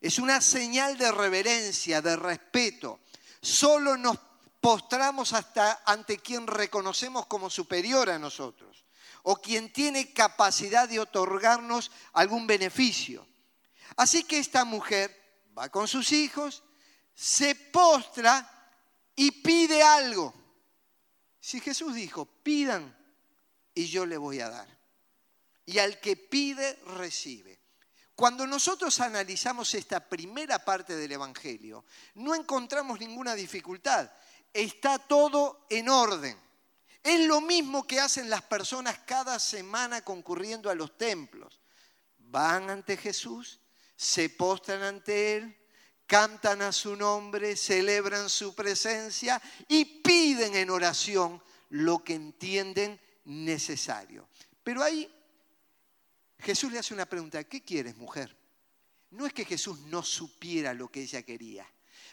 Es 0.00 0.18
una 0.18 0.40
señal 0.40 0.96
de 0.96 1.12
reverencia, 1.12 2.00
de 2.00 2.16
respeto. 2.16 3.00
Solo 3.40 3.96
nos 3.96 4.18
postramos 4.60 5.32
hasta 5.32 5.82
ante 5.86 6.18
quien 6.18 6.46
reconocemos 6.46 7.26
como 7.26 7.48
superior 7.48 8.10
a 8.10 8.18
nosotros 8.18 8.84
o 9.22 9.36
quien 9.36 9.72
tiene 9.72 10.12
capacidad 10.12 10.88
de 10.88 11.00
otorgarnos 11.00 11.90
algún 12.12 12.46
beneficio. 12.46 13.26
Así 13.96 14.24
que 14.24 14.38
esta 14.38 14.64
mujer 14.64 15.14
va 15.56 15.68
con 15.68 15.88
sus 15.88 16.12
hijos, 16.12 16.62
se 17.14 17.54
postra 17.54 18.48
y 19.16 19.30
pide 19.30 19.82
algo. 19.82 20.34
Si 21.40 21.60
Jesús 21.60 21.94
dijo, 21.94 22.24
pidan 22.24 22.96
y 23.74 23.86
yo 23.86 24.06
le 24.06 24.16
voy 24.16 24.40
a 24.40 24.50
dar. 24.50 24.80
y 25.66 25.78
al 25.78 26.00
que 26.00 26.16
pide, 26.16 26.74
recibe. 26.96 27.59
Cuando 28.20 28.46
nosotros 28.46 29.00
analizamos 29.00 29.72
esta 29.72 29.98
primera 29.98 30.62
parte 30.62 30.94
del 30.94 31.10
Evangelio, 31.10 31.86
no 32.16 32.34
encontramos 32.34 33.00
ninguna 33.00 33.34
dificultad. 33.34 34.10
Está 34.52 34.98
todo 34.98 35.64
en 35.70 35.88
orden. 35.88 36.36
Es 37.02 37.26
lo 37.26 37.40
mismo 37.40 37.86
que 37.86 37.98
hacen 37.98 38.28
las 38.28 38.42
personas 38.42 38.98
cada 39.06 39.38
semana 39.38 40.02
concurriendo 40.02 40.68
a 40.68 40.74
los 40.74 40.98
templos. 40.98 41.60
Van 42.18 42.68
ante 42.68 42.98
Jesús, 42.98 43.58
se 43.96 44.28
postran 44.28 44.82
ante 44.82 45.36
Él, 45.36 45.56
cantan 46.06 46.60
a 46.60 46.72
su 46.72 46.96
nombre, 46.96 47.56
celebran 47.56 48.28
su 48.28 48.54
presencia 48.54 49.40
y 49.66 50.02
piden 50.02 50.56
en 50.56 50.68
oración 50.68 51.42
lo 51.70 52.04
que 52.04 52.16
entienden 52.16 53.00
necesario. 53.24 54.28
Pero 54.62 54.82
ahí 54.82 55.10
Jesús 56.40 56.72
le 56.72 56.78
hace 56.78 56.94
una 56.94 57.06
pregunta, 57.06 57.44
¿qué 57.44 57.62
quieres 57.62 57.96
mujer? 57.96 58.36
No 59.10 59.26
es 59.26 59.32
que 59.32 59.44
Jesús 59.44 59.80
no 59.86 60.02
supiera 60.02 60.72
lo 60.72 60.88
que 60.88 61.02
ella 61.02 61.22
quería, 61.22 61.66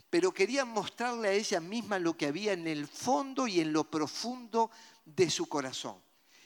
pero 0.09 0.33
quería 0.33 0.65
mostrarle 0.65 1.29
a 1.29 1.33
ella 1.33 1.59
misma 1.59 1.99
lo 1.99 2.17
que 2.17 2.25
había 2.25 2.53
en 2.53 2.67
el 2.67 2.87
fondo 2.87 3.47
y 3.47 3.59
en 3.59 3.71
lo 3.71 3.89
profundo 3.89 4.71
de 5.05 5.29
su 5.29 5.47
corazón. 5.47 6.01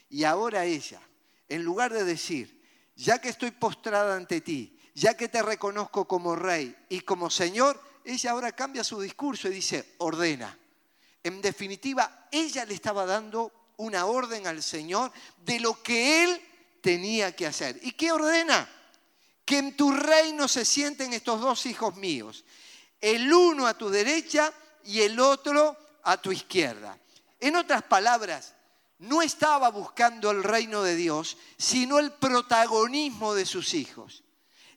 Y 0.09 0.25
ahora 0.25 0.65
ella, 0.65 1.01
en 1.47 1.63
lugar 1.63 1.93
de 1.93 2.03
decir, 2.03 2.61
ya 2.95 3.19
que 3.19 3.29
estoy 3.29 3.51
postrada 3.51 4.15
ante 4.15 4.41
ti, 4.41 4.77
ya 4.93 5.15
que 5.15 5.29
te 5.29 5.41
reconozco 5.41 6.05
como 6.05 6.35
rey 6.35 6.75
y 6.89 7.01
como 7.01 7.29
Señor, 7.29 7.81
ella 8.03 8.31
ahora 8.31 8.51
cambia 8.51 8.83
su 8.83 8.99
discurso 8.99 9.47
y 9.47 9.53
dice, 9.53 9.95
ordena. 9.99 10.57
En 11.23 11.41
definitiva, 11.41 12.27
ella 12.31 12.65
le 12.65 12.73
estaba 12.73 13.05
dando 13.05 13.73
una 13.77 14.05
orden 14.05 14.47
al 14.47 14.61
Señor 14.61 15.11
de 15.37 15.59
lo 15.59 15.81
que 15.81 16.23
Él 16.23 16.41
tenía 16.81 17.35
que 17.35 17.47
hacer. 17.47 17.79
¿Y 17.83 17.93
qué 17.93 18.11
ordena? 18.11 18.67
Que 19.45 19.59
en 19.59 19.77
tu 19.77 19.91
reino 19.91 20.47
se 20.47 20.65
sienten 20.65 21.13
estos 21.13 21.39
dos 21.39 21.65
hijos 21.65 21.95
míos, 21.95 22.43
el 22.99 23.31
uno 23.31 23.67
a 23.67 23.77
tu 23.77 23.89
derecha 23.89 24.51
y 24.83 25.01
el 25.01 25.19
otro 25.19 25.77
a 26.03 26.17
tu 26.17 26.31
izquierda. 26.31 26.97
En 27.39 27.55
otras 27.55 27.83
palabras, 27.83 28.53
no 28.99 29.21
estaba 29.21 29.69
buscando 29.69 30.29
el 30.29 30.43
reino 30.43 30.83
de 30.83 30.95
Dios, 30.95 31.37
sino 31.57 31.97
el 31.97 32.11
protagonismo 32.11 33.33
de 33.33 33.45
sus 33.45 33.73
hijos. 33.73 34.23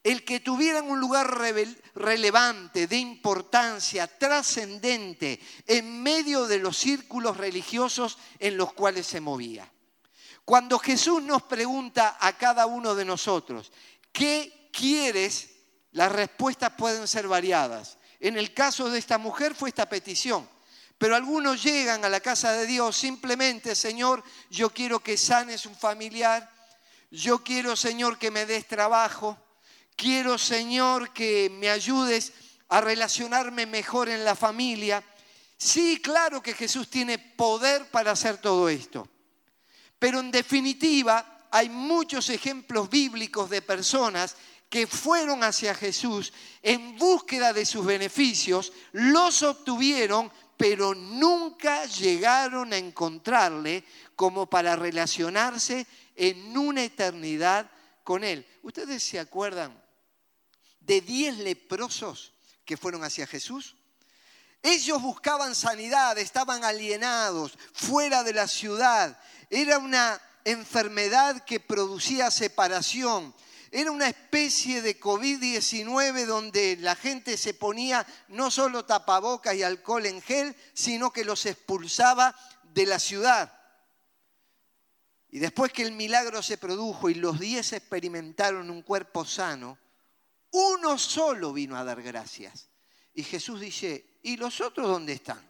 El 0.02 0.24
que 0.24 0.40
tuvieran 0.40 0.90
un 0.90 1.00
lugar 1.00 1.38
relevante, 1.94 2.86
de 2.86 2.96
importancia, 2.96 4.06
trascendente, 4.06 5.40
en 5.66 6.02
medio 6.02 6.46
de 6.46 6.58
los 6.58 6.76
círculos 6.76 7.36
religiosos 7.36 8.18
en 8.38 8.56
los 8.56 8.72
cuales 8.72 9.06
se 9.06 9.20
movía. 9.20 9.70
Cuando 10.44 10.78
Jesús 10.78 11.22
nos 11.22 11.42
pregunta 11.42 12.18
a 12.20 12.36
cada 12.36 12.66
uno 12.66 12.94
de 12.94 13.04
nosotros, 13.04 13.72
¿qué 14.12 14.70
quieres? 14.72 15.50
Las 15.92 16.12
respuestas 16.12 16.72
pueden 16.76 17.08
ser 17.08 17.28
variadas. 17.28 17.96
En 18.20 18.36
el 18.36 18.52
caso 18.52 18.90
de 18.90 18.98
esta 18.98 19.16
mujer 19.16 19.54
fue 19.54 19.70
esta 19.70 19.88
petición. 19.88 20.48
Pero 20.98 21.16
algunos 21.16 21.62
llegan 21.62 22.04
a 22.04 22.08
la 22.08 22.20
casa 22.20 22.52
de 22.52 22.66
Dios 22.66 22.96
simplemente, 22.96 23.74
Señor, 23.74 24.22
yo 24.50 24.70
quiero 24.70 25.00
que 25.00 25.16
sanes 25.16 25.66
un 25.66 25.74
familiar, 25.74 26.50
yo 27.10 27.42
quiero, 27.42 27.74
Señor, 27.76 28.18
que 28.18 28.30
me 28.30 28.46
des 28.46 28.66
trabajo, 28.68 29.36
quiero, 29.96 30.38
Señor, 30.38 31.12
que 31.12 31.50
me 31.50 31.70
ayudes 31.70 32.32
a 32.68 32.80
relacionarme 32.80 33.66
mejor 33.66 34.08
en 34.08 34.24
la 34.24 34.34
familia. 34.34 35.02
Sí, 35.56 36.00
claro 36.02 36.42
que 36.42 36.54
Jesús 36.54 36.88
tiene 36.88 37.18
poder 37.18 37.90
para 37.90 38.12
hacer 38.12 38.38
todo 38.38 38.68
esto. 38.68 39.08
Pero 39.98 40.20
en 40.20 40.30
definitiva, 40.30 41.46
hay 41.50 41.68
muchos 41.68 42.30
ejemplos 42.30 42.90
bíblicos 42.90 43.48
de 43.48 43.62
personas 43.62 44.36
que 44.68 44.86
fueron 44.88 45.44
hacia 45.44 45.74
Jesús 45.74 46.32
en 46.62 46.98
búsqueda 46.98 47.52
de 47.52 47.64
sus 47.64 47.86
beneficios, 47.86 48.72
los 48.90 49.42
obtuvieron, 49.44 50.32
pero 50.56 50.94
nunca 50.94 51.84
llegaron 51.86 52.72
a 52.72 52.76
encontrarle 52.76 53.84
como 54.16 54.46
para 54.46 54.74
relacionarse 54.74 55.86
en 56.16 56.56
una 56.58 56.82
eternidad 56.82 57.70
con 58.02 58.24
Él. 58.24 58.44
¿Ustedes 58.62 59.02
se 59.02 59.20
acuerdan 59.20 59.80
de 60.80 61.00
diez 61.00 61.38
leprosos 61.38 62.32
que 62.64 62.76
fueron 62.76 63.04
hacia 63.04 63.26
Jesús? 63.26 63.76
Ellos 64.66 65.02
buscaban 65.02 65.54
sanidad, 65.54 66.16
estaban 66.16 66.64
alienados, 66.64 67.58
fuera 67.74 68.24
de 68.24 68.32
la 68.32 68.48
ciudad, 68.48 69.18
era 69.50 69.76
una 69.76 70.18
enfermedad 70.42 71.44
que 71.44 71.60
producía 71.60 72.30
separación. 72.30 73.34
Era 73.70 73.90
una 73.90 74.08
especie 74.08 74.80
de 74.80 74.98
COVID-19 74.98 76.24
donde 76.24 76.78
la 76.78 76.96
gente 76.96 77.36
se 77.36 77.52
ponía 77.52 78.06
no 78.28 78.50
solo 78.50 78.86
tapabocas 78.86 79.54
y 79.54 79.62
alcohol 79.62 80.06
en 80.06 80.22
gel, 80.22 80.56
sino 80.72 81.12
que 81.12 81.26
los 81.26 81.44
expulsaba 81.44 82.34
de 82.62 82.86
la 82.86 82.98
ciudad. 82.98 83.52
Y 85.28 85.40
después 85.40 85.72
que 85.72 85.82
el 85.82 85.92
milagro 85.92 86.42
se 86.42 86.56
produjo 86.56 87.10
y 87.10 87.14
los 87.16 87.38
diez 87.38 87.74
experimentaron 87.74 88.70
un 88.70 88.80
cuerpo 88.80 89.26
sano, 89.26 89.76
uno 90.52 90.96
solo 90.96 91.52
vino 91.52 91.76
a 91.76 91.84
dar 91.84 92.00
gracias. 92.00 92.70
Y 93.12 93.24
Jesús 93.24 93.60
dice, 93.60 94.13
¿y 94.24 94.36
los 94.36 94.60
otros 94.60 94.88
dónde 94.88 95.12
están? 95.12 95.40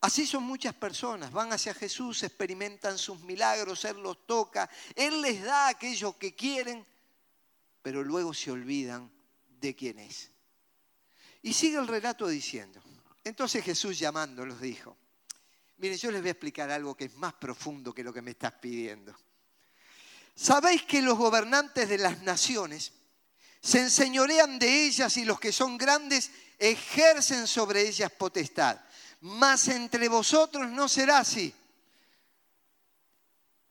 Así 0.00 0.26
son 0.26 0.42
muchas 0.42 0.74
personas, 0.74 1.32
van 1.32 1.52
hacia 1.52 1.72
Jesús, 1.72 2.22
experimentan 2.22 2.98
sus 2.98 3.20
milagros, 3.20 3.86
Él 3.86 4.02
los 4.02 4.26
toca, 4.26 4.68
Él 4.94 5.22
les 5.22 5.42
da 5.42 5.68
aquello 5.68 6.18
que 6.18 6.34
quieren, 6.34 6.86
pero 7.80 8.04
luego 8.04 8.34
se 8.34 8.50
olvidan 8.50 9.10
de 9.60 9.74
quién 9.74 9.98
es. 9.98 10.30
Y 11.40 11.54
sigue 11.54 11.78
el 11.78 11.88
relato 11.88 12.28
diciendo, 12.28 12.82
entonces 13.24 13.64
Jesús 13.64 13.98
llamándolos 13.98 14.60
dijo, 14.60 14.94
miren, 15.78 15.96
yo 15.96 16.10
les 16.10 16.20
voy 16.20 16.28
a 16.28 16.32
explicar 16.32 16.70
algo 16.70 16.94
que 16.94 17.06
es 17.06 17.14
más 17.14 17.32
profundo 17.32 17.94
que 17.94 18.04
lo 18.04 18.12
que 18.12 18.20
me 18.20 18.32
estás 18.32 18.52
pidiendo. 18.52 19.16
Sabéis 20.34 20.82
que 20.82 21.00
los 21.00 21.16
gobernantes 21.16 21.88
de 21.88 21.96
las 21.96 22.20
naciones 22.22 22.92
se 23.64 23.80
enseñorean 23.80 24.58
de 24.58 24.86
ellas 24.86 25.16
y 25.16 25.24
los 25.24 25.40
que 25.40 25.50
son 25.50 25.78
grandes 25.78 26.30
ejercen 26.58 27.46
sobre 27.46 27.88
ellas 27.88 28.10
potestad 28.12 28.78
mas 29.24 29.68
entre 29.68 30.08
vosotros 30.08 30.70
no 30.70 30.86
será 30.86 31.18
así, 31.18 31.54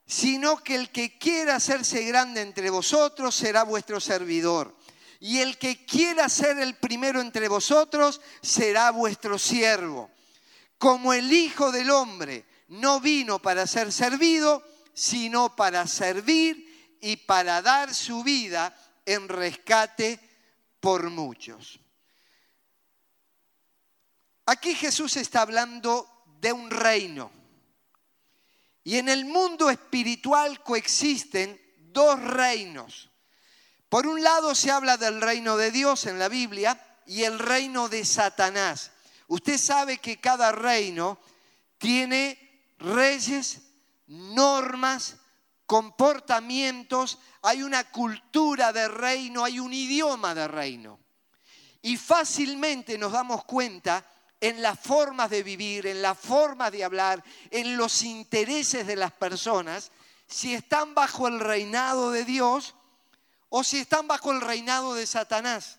sino 0.04 0.56
que 0.64 0.74
el 0.74 0.90
que 0.90 1.16
quiera 1.16 1.56
hacerse 1.56 2.02
grande 2.02 2.40
entre 2.40 2.70
vosotros 2.70 3.36
será 3.36 3.62
vuestro 3.62 4.00
servidor. 4.00 4.76
Y 5.20 5.38
el 5.38 5.56
que 5.56 5.86
quiera 5.86 6.28
ser 6.28 6.58
el 6.58 6.74
primero 6.74 7.20
entre 7.20 7.46
vosotros 7.46 8.20
será 8.42 8.90
vuestro 8.90 9.38
siervo. 9.38 10.10
Como 10.76 11.12
el 11.12 11.32
Hijo 11.32 11.70
del 11.70 11.90
Hombre 11.90 12.44
no 12.66 12.98
vino 12.98 13.38
para 13.38 13.68
ser 13.68 13.92
servido, 13.92 14.60
sino 14.92 15.54
para 15.54 15.86
servir 15.86 16.98
y 17.00 17.14
para 17.14 17.62
dar 17.62 17.94
su 17.94 18.24
vida 18.24 18.76
en 19.06 19.28
rescate 19.28 20.20
por 20.80 21.10
muchos. 21.10 21.80
Aquí 24.46 24.74
Jesús 24.74 25.16
está 25.16 25.42
hablando 25.42 26.24
de 26.40 26.52
un 26.52 26.70
reino. 26.70 27.30
Y 28.82 28.98
en 28.98 29.08
el 29.08 29.24
mundo 29.24 29.70
espiritual 29.70 30.62
coexisten 30.62 31.60
dos 31.92 32.20
reinos. 32.20 33.10
Por 33.88 34.06
un 34.06 34.22
lado 34.22 34.54
se 34.54 34.70
habla 34.70 34.96
del 34.96 35.20
reino 35.20 35.56
de 35.56 35.70
Dios 35.70 36.06
en 36.06 36.18
la 36.18 36.28
Biblia 36.28 36.78
y 37.06 37.22
el 37.22 37.38
reino 37.38 37.88
de 37.88 38.04
Satanás. 38.04 38.90
Usted 39.28 39.56
sabe 39.56 39.98
que 39.98 40.20
cada 40.20 40.52
reino 40.52 41.18
tiene 41.78 42.38
reyes, 42.78 43.62
normas, 44.06 45.16
comportamientos, 45.66 47.18
hay 47.42 47.62
una 47.62 47.90
cultura 47.90 48.72
de 48.72 48.88
reino, 48.88 49.44
hay 49.44 49.58
un 49.58 49.72
idioma 49.72 50.34
de 50.34 50.48
reino. 50.48 51.00
Y 51.82 51.96
fácilmente 51.96 52.96
nos 52.98 53.12
damos 53.12 53.44
cuenta 53.44 54.04
en 54.40 54.60
las 54.60 54.78
formas 54.78 55.30
de 55.30 55.42
vivir, 55.42 55.86
en 55.86 56.02
la 56.02 56.14
forma 56.14 56.70
de 56.70 56.84
hablar, 56.84 57.22
en 57.50 57.76
los 57.76 58.02
intereses 58.02 58.86
de 58.86 58.96
las 58.96 59.12
personas, 59.12 59.90
si 60.26 60.54
están 60.54 60.94
bajo 60.94 61.28
el 61.28 61.40
reinado 61.40 62.10
de 62.10 62.24
Dios 62.24 62.74
o 63.48 63.62
si 63.64 63.78
están 63.78 64.08
bajo 64.08 64.32
el 64.32 64.40
reinado 64.40 64.94
de 64.94 65.06
Satanás. 65.06 65.78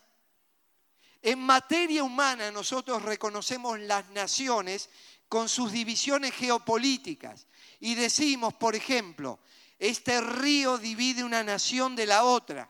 En 1.21 1.39
materia 1.39 2.03
humana 2.03 2.51
nosotros 2.51 3.01
reconocemos 3.01 3.79
las 3.79 4.07
naciones 4.09 4.89
con 5.27 5.49
sus 5.49 5.71
divisiones 5.71 6.33
geopolíticas 6.33 7.47
y 7.79 7.95
decimos, 7.95 8.53
por 8.53 8.75
ejemplo, 8.75 9.39
este 9.79 10.21
río 10.21 10.77
divide 10.77 11.23
una 11.23 11.43
nación 11.43 11.95
de 11.95 12.05
la 12.05 12.23
otra, 12.23 12.69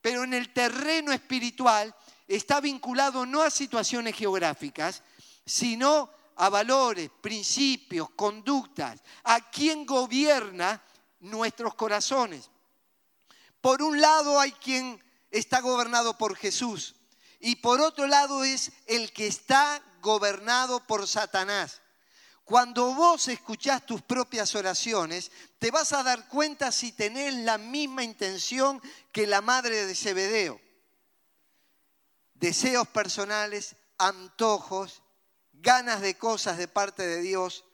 pero 0.00 0.24
en 0.24 0.34
el 0.34 0.52
terreno 0.52 1.12
espiritual 1.12 1.94
está 2.28 2.60
vinculado 2.60 3.24
no 3.26 3.42
a 3.42 3.50
situaciones 3.50 4.14
geográficas, 4.16 5.02
sino 5.44 6.10
a 6.36 6.48
valores, 6.48 7.10
principios, 7.20 8.10
conductas, 8.10 9.02
a 9.24 9.50
quien 9.50 9.86
gobierna 9.86 10.82
nuestros 11.20 11.74
corazones. 11.74 12.50
Por 13.60 13.82
un 13.82 14.00
lado 14.00 14.38
hay 14.38 14.52
quien 14.52 15.02
está 15.30 15.60
gobernado 15.60 16.16
por 16.18 16.36
Jesús 16.36 16.94
y 17.40 17.56
por 17.56 17.80
otro 17.80 18.06
lado 18.06 18.44
es 18.44 18.72
el 18.86 19.12
que 19.12 19.26
está 19.26 19.82
gobernado 20.02 20.80
por 20.86 21.06
Satanás. 21.08 21.80
Cuando 22.46 22.94
vos 22.94 23.26
escuchás 23.26 23.84
tus 23.84 24.02
propias 24.02 24.54
oraciones, 24.54 25.32
te 25.58 25.72
vas 25.72 25.92
a 25.92 26.04
dar 26.04 26.28
cuenta 26.28 26.70
si 26.70 26.92
tenés 26.92 27.34
la 27.34 27.58
misma 27.58 28.04
intención 28.04 28.80
que 29.10 29.26
la 29.26 29.40
madre 29.40 29.84
de 29.84 29.96
Zebedeo. 29.96 30.60
Deseos 32.34 32.86
personales, 32.86 33.74
antojos, 33.98 35.02
ganas 35.54 36.00
de 36.00 36.16
cosas 36.16 36.56
de 36.56 36.68
parte 36.68 37.04
de 37.04 37.20
Dios, 37.20 37.64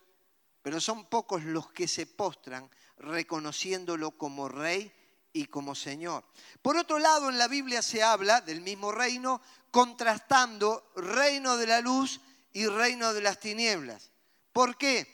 pero 0.62 0.80
son 0.80 1.04
pocos 1.04 1.44
los 1.44 1.70
que 1.70 1.86
se 1.86 2.06
postran 2.06 2.70
reconociéndolo 2.96 4.12
como 4.12 4.48
rey 4.48 4.90
y 5.34 5.48
como 5.48 5.74
Señor. 5.74 6.24
Por 6.62 6.78
otro 6.78 6.98
lado, 6.98 7.28
en 7.28 7.36
la 7.36 7.46
Biblia 7.46 7.82
se 7.82 8.02
habla 8.02 8.40
del 8.40 8.62
mismo 8.62 8.90
reino, 8.90 9.42
contrastando 9.70 10.90
reino 10.96 11.58
de 11.58 11.66
la 11.66 11.82
luz 11.82 12.22
y 12.54 12.66
reino 12.68 13.12
de 13.12 13.20
las 13.20 13.38
tinieblas. 13.38 14.11
¿Por 14.52 14.76
qué? 14.76 15.06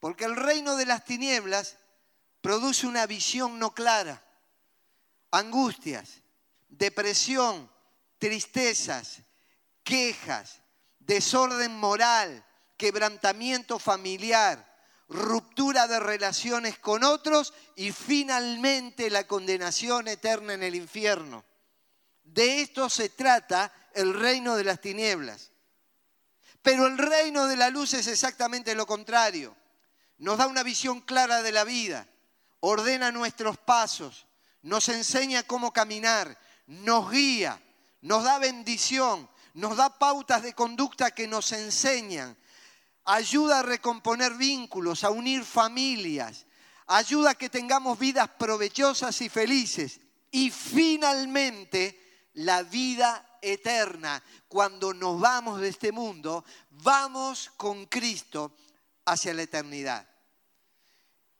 Porque 0.00 0.24
el 0.24 0.36
reino 0.36 0.76
de 0.76 0.86
las 0.86 1.04
tinieblas 1.04 1.76
produce 2.40 2.86
una 2.86 3.06
visión 3.06 3.58
no 3.58 3.74
clara, 3.74 4.24
angustias, 5.30 6.22
depresión, 6.68 7.70
tristezas, 8.18 9.20
quejas, 9.82 10.60
desorden 10.98 11.76
moral, 11.76 12.44
quebrantamiento 12.76 13.78
familiar, 13.78 14.66
ruptura 15.08 15.86
de 15.86 16.00
relaciones 16.00 16.78
con 16.78 17.04
otros 17.04 17.52
y 17.76 17.92
finalmente 17.92 19.10
la 19.10 19.26
condenación 19.26 20.08
eterna 20.08 20.54
en 20.54 20.62
el 20.62 20.74
infierno. 20.74 21.44
De 22.22 22.62
esto 22.62 22.88
se 22.88 23.08
trata 23.08 23.72
el 23.92 24.14
reino 24.14 24.56
de 24.56 24.64
las 24.64 24.80
tinieblas. 24.80 25.50
Pero 26.62 26.86
el 26.86 26.98
reino 26.98 27.46
de 27.46 27.56
la 27.56 27.70
luz 27.70 27.94
es 27.94 28.06
exactamente 28.06 28.74
lo 28.74 28.86
contrario. 28.86 29.56
Nos 30.18 30.38
da 30.38 30.46
una 30.46 30.62
visión 30.62 31.00
clara 31.00 31.42
de 31.42 31.52
la 31.52 31.64
vida, 31.64 32.06
ordena 32.60 33.10
nuestros 33.10 33.56
pasos, 33.56 34.26
nos 34.62 34.88
enseña 34.90 35.42
cómo 35.42 35.72
caminar, 35.72 36.38
nos 36.66 37.10
guía, 37.10 37.60
nos 38.02 38.24
da 38.24 38.38
bendición, 38.38 39.28
nos 39.54 39.76
da 39.76 39.98
pautas 39.98 40.42
de 40.42 40.54
conducta 40.54 41.12
que 41.12 41.26
nos 41.26 41.52
enseñan, 41.52 42.36
ayuda 43.04 43.60
a 43.60 43.62
recomponer 43.62 44.34
vínculos, 44.34 45.04
a 45.04 45.10
unir 45.10 45.44
familias, 45.44 46.46
ayuda 46.86 47.30
a 47.30 47.34
que 47.34 47.48
tengamos 47.48 47.98
vidas 47.98 48.28
provechosas 48.38 49.20
y 49.22 49.28
felices. 49.28 50.00
Y 50.30 50.50
finalmente, 50.50 52.28
la 52.34 52.62
vida 52.62 53.26
eterna. 53.42 54.22
Cuando 54.48 54.92
nos 54.94 55.20
vamos 55.20 55.60
de 55.60 55.68
este 55.68 55.92
mundo, 55.92 56.44
vamos 56.70 57.50
con 57.56 57.86
Cristo 57.86 58.56
hacia 59.04 59.34
la 59.34 59.42
eternidad. 59.42 60.06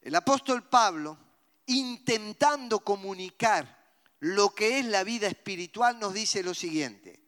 El 0.01 0.15
apóstol 0.15 0.69
Pablo, 0.69 1.19
intentando 1.67 2.81
comunicar 2.81 3.79
lo 4.21 4.55
que 4.55 4.79
es 4.79 4.87
la 4.87 5.05
vida 5.05 5.27
espiritual, 5.27 5.99
nos 5.99 6.15
dice 6.15 6.43
lo 6.43 6.55
siguiente, 6.55 7.23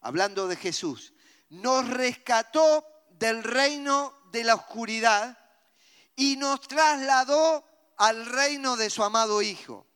hablando 0.00 0.48
de 0.48 0.56
Jesús, 0.56 1.12
nos 1.50 1.88
rescató 1.88 2.84
del 3.10 3.42
reino 3.42 4.14
de 4.32 4.44
la 4.44 4.54
oscuridad 4.54 5.38
y 6.16 6.36
nos 6.36 6.60
trasladó 6.62 7.64
al 7.96 8.26
reino 8.26 8.76
de 8.76 8.90
su 8.90 9.04
amado 9.04 9.42
Hijo, 9.42 9.86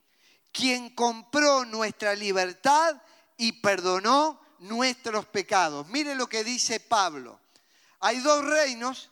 quien 0.52 0.94
compró 0.94 1.64
nuestra 1.64 2.14
libertad 2.14 3.00
y 3.38 3.52
perdonó 3.52 4.38
nuestros 4.59 5.25
pecados. 5.26 5.88
Mire 5.88 6.14
lo 6.14 6.28
que 6.28 6.45
dice 6.45 6.80
Pablo. 6.80 7.40
Hay 8.01 8.18
dos 8.18 8.44
reinos, 8.44 9.11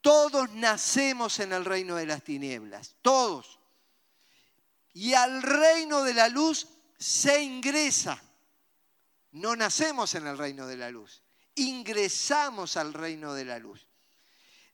todos 0.00 0.50
nacemos 0.52 1.38
en 1.40 1.52
el 1.52 1.64
reino 1.64 1.96
de 1.96 2.06
las 2.06 2.22
tinieblas, 2.22 2.94
todos. 3.02 3.58
Y 4.94 5.14
al 5.14 5.42
reino 5.42 6.02
de 6.02 6.14
la 6.14 6.28
luz 6.28 6.68
se 6.98 7.42
ingresa. 7.42 8.22
No 9.32 9.56
nacemos 9.56 10.14
en 10.14 10.26
el 10.26 10.38
reino 10.38 10.66
de 10.66 10.76
la 10.76 10.90
luz, 10.90 11.22
ingresamos 11.54 12.76
al 12.76 12.92
reino 12.92 13.34
de 13.34 13.44
la 13.44 13.58
luz. 13.58 13.86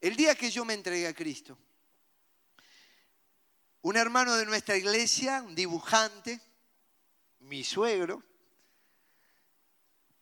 El 0.01 0.17
día 0.17 0.35
que 0.35 0.51
yo 0.51 0.65
me 0.65 0.75
entregué 0.75 1.07
a 1.07 1.15
Cristo, 1.15 1.57
un 3.83 3.97
hermano 3.97 4.35
de 4.35 4.47
nuestra 4.47 4.77
iglesia, 4.77 5.43
un 5.43 5.55
dibujante, 5.55 6.41
mi 7.41 7.63
suegro, 7.63 8.23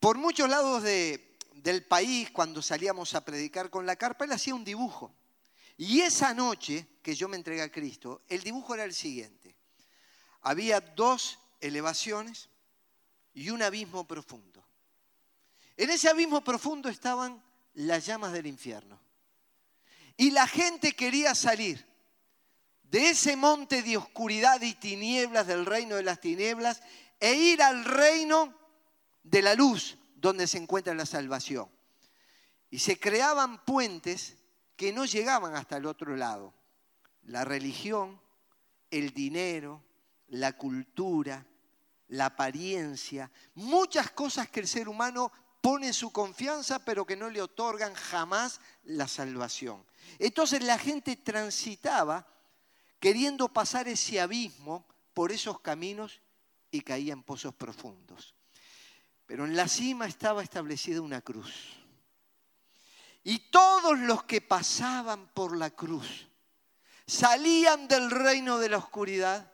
por 0.00 0.18
muchos 0.18 0.48
lados 0.48 0.82
del 0.82 1.84
país, 1.84 2.30
cuando 2.30 2.62
salíamos 2.62 3.14
a 3.14 3.24
predicar 3.24 3.70
con 3.70 3.86
la 3.86 3.96
carpa, 3.96 4.24
él 4.24 4.32
hacía 4.32 4.54
un 4.54 4.64
dibujo. 4.64 5.14
Y 5.76 6.00
esa 6.00 6.32
noche 6.32 6.86
que 7.02 7.14
yo 7.14 7.28
me 7.28 7.36
entregué 7.36 7.62
a 7.62 7.72
Cristo, 7.72 8.22
el 8.28 8.42
dibujo 8.42 8.74
era 8.74 8.84
el 8.84 8.94
siguiente. 8.94 9.56
Había 10.42 10.80
dos 10.80 11.38
elevaciones 11.60 12.48
y 13.34 13.50
un 13.50 13.62
abismo 13.62 14.06
profundo. 14.06 14.64
En 15.76 15.90
ese 15.90 16.08
abismo 16.08 16.42
profundo 16.42 16.88
estaban 16.88 17.42
las 17.74 18.06
llamas 18.06 18.32
del 18.32 18.46
infierno. 18.46 18.98
Y 20.16 20.30
la 20.30 20.46
gente 20.46 20.94
quería 20.94 21.34
salir 21.34 21.84
de 22.84 23.10
ese 23.10 23.36
monte 23.36 23.82
de 23.82 23.96
oscuridad 23.96 24.62
y 24.62 24.74
tinieblas 24.74 25.46
del 25.46 25.66
reino 25.66 25.96
de 25.96 26.02
las 26.02 26.20
tinieblas 26.20 26.80
e 27.20 27.34
ir 27.34 27.62
al 27.62 27.84
reino 27.84 28.54
de 29.26 29.42
la 29.42 29.54
luz 29.54 29.98
donde 30.14 30.46
se 30.46 30.58
encuentra 30.58 30.94
la 30.94 31.06
salvación. 31.06 31.68
Y 32.70 32.78
se 32.78 32.98
creaban 32.98 33.64
puentes 33.64 34.36
que 34.76 34.92
no 34.92 35.04
llegaban 35.04 35.54
hasta 35.54 35.76
el 35.76 35.86
otro 35.86 36.16
lado. 36.16 36.54
La 37.24 37.44
religión, 37.44 38.20
el 38.90 39.12
dinero, 39.12 39.82
la 40.28 40.56
cultura, 40.56 41.44
la 42.08 42.26
apariencia, 42.26 43.30
muchas 43.54 44.10
cosas 44.10 44.48
que 44.48 44.60
el 44.60 44.68
ser 44.68 44.88
humano 44.88 45.32
pone 45.60 45.92
su 45.92 46.12
confianza 46.12 46.84
pero 46.84 47.04
que 47.04 47.16
no 47.16 47.28
le 47.28 47.42
otorgan 47.42 47.94
jamás 47.94 48.60
la 48.84 49.08
salvación. 49.08 49.84
Entonces 50.18 50.62
la 50.62 50.78
gente 50.78 51.16
transitaba 51.16 52.26
queriendo 53.00 53.48
pasar 53.48 53.88
ese 53.88 54.20
abismo 54.20 54.86
por 55.14 55.32
esos 55.32 55.60
caminos 55.60 56.20
y 56.70 56.82
caía 56.82 57.12
en 57.12 57.22
pozos 57.24 57.54
profundos. 57.54 58.35
Pero 59.26 59.44
en 59.44 59.56
la 59.56 59.68
cima 59.68 60.06
estaba 60.06 60.42
establecida 60.42 61.00
una 61.00 61.20
cruz. 61.20 61.52
Y 63.24 63.50
todos 63.50 63.98
los 63.98 64.22
que 64.22 64.40
pasaban 64.40 65.28
por 65.34 65.56
la 65.56 65.70
cruz 65.70 66.28
salían 67.06 67.88
del 67.88 68.10
reino 68.10 68.58
de 68.58 68.68
la 68.68 68.78
oscuridad 68.78 69.52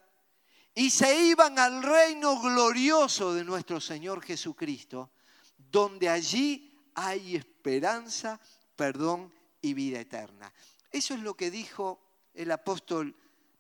y 0.74 0.90
se 0.90 1.24
iban 1.24 1.58
al 1.58 1.82
reino 1.82 2.40
glorioso 2.40 3.34
de 3.34 3.44
nuestro 3.44 3.80
Señor 3.80 4.22
Jesucristo, 4.22 5.10
donde 5.56 6.08
allí 6.08 6.78
hay 6.94 7.36
esperanza, 7.36 8.40
perdón 8.76 9.32
y 9.60 9.74
vida 9.74 10.00
eterna. 10.00 10.52
Eso 10.90 11.14
es 11.14 11.20
lo 11.20 11.34
que 11.34 11.50
dijo 11.50 12.00
el 12.34 12.50
apóstol 12.50 13.14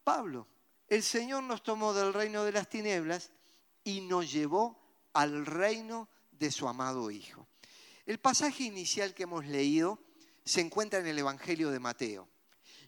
Pablo. 0.04 0.46
El 0.88 1.02
Señor 1.02 1.42
nos 1.42 1.62
tomó 1.62 1.94
del 1.94 2.12
reino 2.12 2.44
de 2.44 2.52
las 2.52 2.68
tinieblas 2.68 3.30
y 3.84 4.02
nos 4.02 4.30
llevó 4.30 4.81
al 5.12 5.46
reino 5.46 6.08
de 6.30 6.50
su 6.50 6.68
amado 6.68 7.10
Hijo. 7.10 7.48
El 8.06 8.18
pasaje 8.18 8.64
inicial 8.64 9.14
que 9.14 9.24
hemos 9.24 9.46
leído 9.46 9.98
se 10.44 10.60
encuentra 10.60 10.98
en 10.98 11.06
el 11.06 11.18
Evangelio 11.18 11.70
de 11.70 11.78
Mateo. 11.78 12.28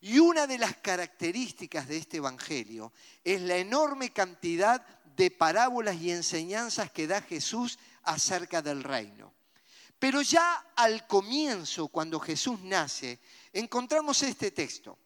Y 0.01 0.19
una 0.19 0.47
de 0.47 0.59
las 0.59 0.77
características 0.77 1.89
de 1.89 1.97
este 1.97 2.19
Evangelio 2.19 2.93
es 3.23 3.41
la 3.41 3.57
enorme 3.57 4.11
cantidad 4.11 4.85
de 5.17 5.31
parábolas 5.31 5.97
y 5.97 6.11
enseñanzas 6.11 6.91
que 6.91 7.07
da 7.07 7.23
Jesús 7.23 7.79
acerca 8.03 8.61
del 8.61 8.83
reino. 8.83 9.33
Pero 9.99 10.21
ya 10.21 10.73
al 10.77 11.07
comienzo, 11.07 11.89
cuando 11.89 12.21
Jesús 12.21 12.61
nace, 12.61 13.21
encontramos 13.53 14.23
este 14.23 14.51
texto. 14.51 14.99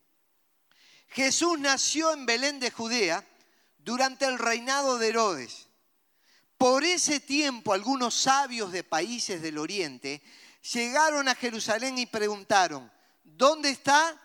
Jesús 1.09 1.59
nació 1.59 2.13
en 2.13 2.27
Belén 2.27 2.59
de 2.59 2.71
Judea 2.71 3.25
durante 3.79 4.25
el 4.25 4.39
reinado 4.39 4.99
de 4.99 5.09
Herodes. 5.09 5.68
Por 6.59 6.83
ese 6.83 7.21
tiempo 7.21 7.73
algunos 7.73 8.15
sabios 8.15 8.73
de 8.73 8.83
países 8.83 9.41
del 9.41 9.59
oriente 9.59 10.21
llegaron 10.73 11.29
a 11.29 11.37
Jerusalén 11.37 11.97
y 11.99 12.07
preguntaron, 12.07 12.91
¿dónde 13.23 13.71
está 13.71 14.21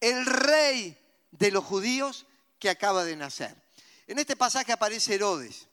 el 0.00 0.24
rey 0.24 0.96
de 1.32 1.50
los 1.50 1.64
judíos 1.64 2.24
que 2.60 2.70
acaba 2.70 3.04
de 3.04 3.16
nacer? 3.16 3.60
En 4.06 4.20
este 4.20 4.36
pasaje 4.36 4.72
aparece 4.72 5.16
Herodes, 5.16 5.66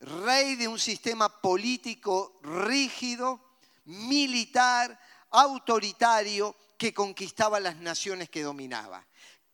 rey 0.00 0.54
de 0.56 0.68
un 0.68 0.78
sistema 0.78 1.40
político 1.40 2.38
rígido, 2.42 3.40
militar, 3.86 5.00
autoritario, 5.30 6.54
que 6.76 6.92
conquistaba 6.92 7.58
las 7.58 7.76
naciones 7.76 8.28
que 8.28 8.42
dominaba 8.42 9.04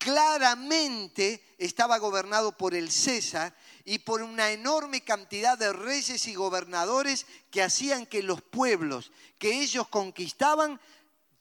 claramente 0.04 1.56
estaba 1.56 1.96
gobernado 1.96 2.52
por 2.52 2.74
el 2.74 2.90
César 2.90 3.56
y 3.84 3.98
por 3.98 4.22
una 4.22 4.50
enorme 4.50 5.02
cantidad 5.02 5.58
de 5.58 5.72
reyes 5.72 6.26
y 6.26 6.34
gobernadores 6.34 7.26
que 7.50 7.62
hacían 7.62 8.06
que 8.06 8.22
los 8.22 8.40
pueblos 8.40 9.12
que 9.38 9.60
ellos 9.60 9.88
conquistaban 9.88 10.80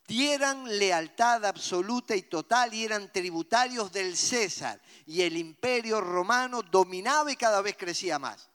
dieran 0.07 0.77
lealtad 0.77 1.45
absoluta 1.45 2.15
y 2.15 2.23
total 2.23 2.73
y 2.73 2.83
eran 2.83 3.11
tributarios 3.11 3.91
del 3.93 4.17
César. 4.17 4.81
Y 5.05 5.21
el 5.21 5.37
imperio 5.37 6.01
romano 6.01 6.61
dominaba 6.61 7.31
y 7.31 7.37
cada 7.37 7.61
vez 7.61 7.77
crecía 7.77 8.19
más. 8.19 8.49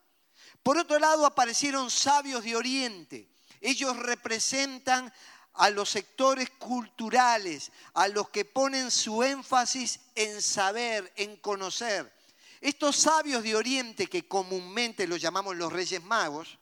Por 0.63 0.77
otro 0.77 0.99
lado 0.99 1.25
aparecieron 1.25 1.91
sabios 1.91 2.45
de 2.45 2.57
Oriente. 2.57 3.31
Ellos 3.61 3.97
representan 3.97 5.11
a 5.55 5.71
los 5.71 5.89
sectores 5.89 6.51
culturales, 6.51 7.73
a 7.95 8.07
los 8.09 8.29
que 8.29 8.45
ponen 8.45 8.91
su 8.91 9.23
énfasis 9.23 10.01
en 10.15 10.43
saber, 10.43 11.11
en 11.17 11.37
conocer. 11.39 12.18
Estos 12.61 12.97
sabios 12.97 13.43
de 13.43 13.55
Oriente, 13.55 14.07
que 14.07 14.27
comúnmente 14.27 15.07
los 15.07 15.21
llamamos 15.21 15.57
los 15.57 15.73
Reyes 15.73 16.03
Magos, 16.03 16.59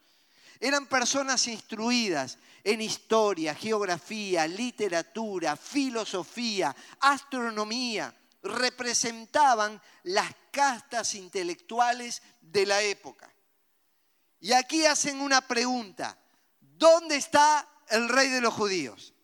eran 0.61 0.87
personas 0.87 1.46
instruidas 1.48 2.38
en 2.64 2.80
historia, 2.80 3.54
geografía, 3.54 4.46
literatura, 4.46 5.56
filosofía, 5.56 6.74
astronomía. 7.00 8.14
Representaban 8.42 9.80
las 10.04 10.32
castas 10.50 11.14
intelectuales 11.14 12.22
de 12.40 12.66
la 12.66 12.82
época. 12.82 13.32
Y 14.40 14.52
aquí 14.52 14.85
hacen 14.87 15.20
una 15.20 15.40
pregunta. 15.40 16.18
¿Dónde 16.61 17.16
está 17.16 17.68
el 17.88 18.09
rey 18.09 18.28
de 18.28 18.40
los 18.40 18.54
judíos? 18.54 19.14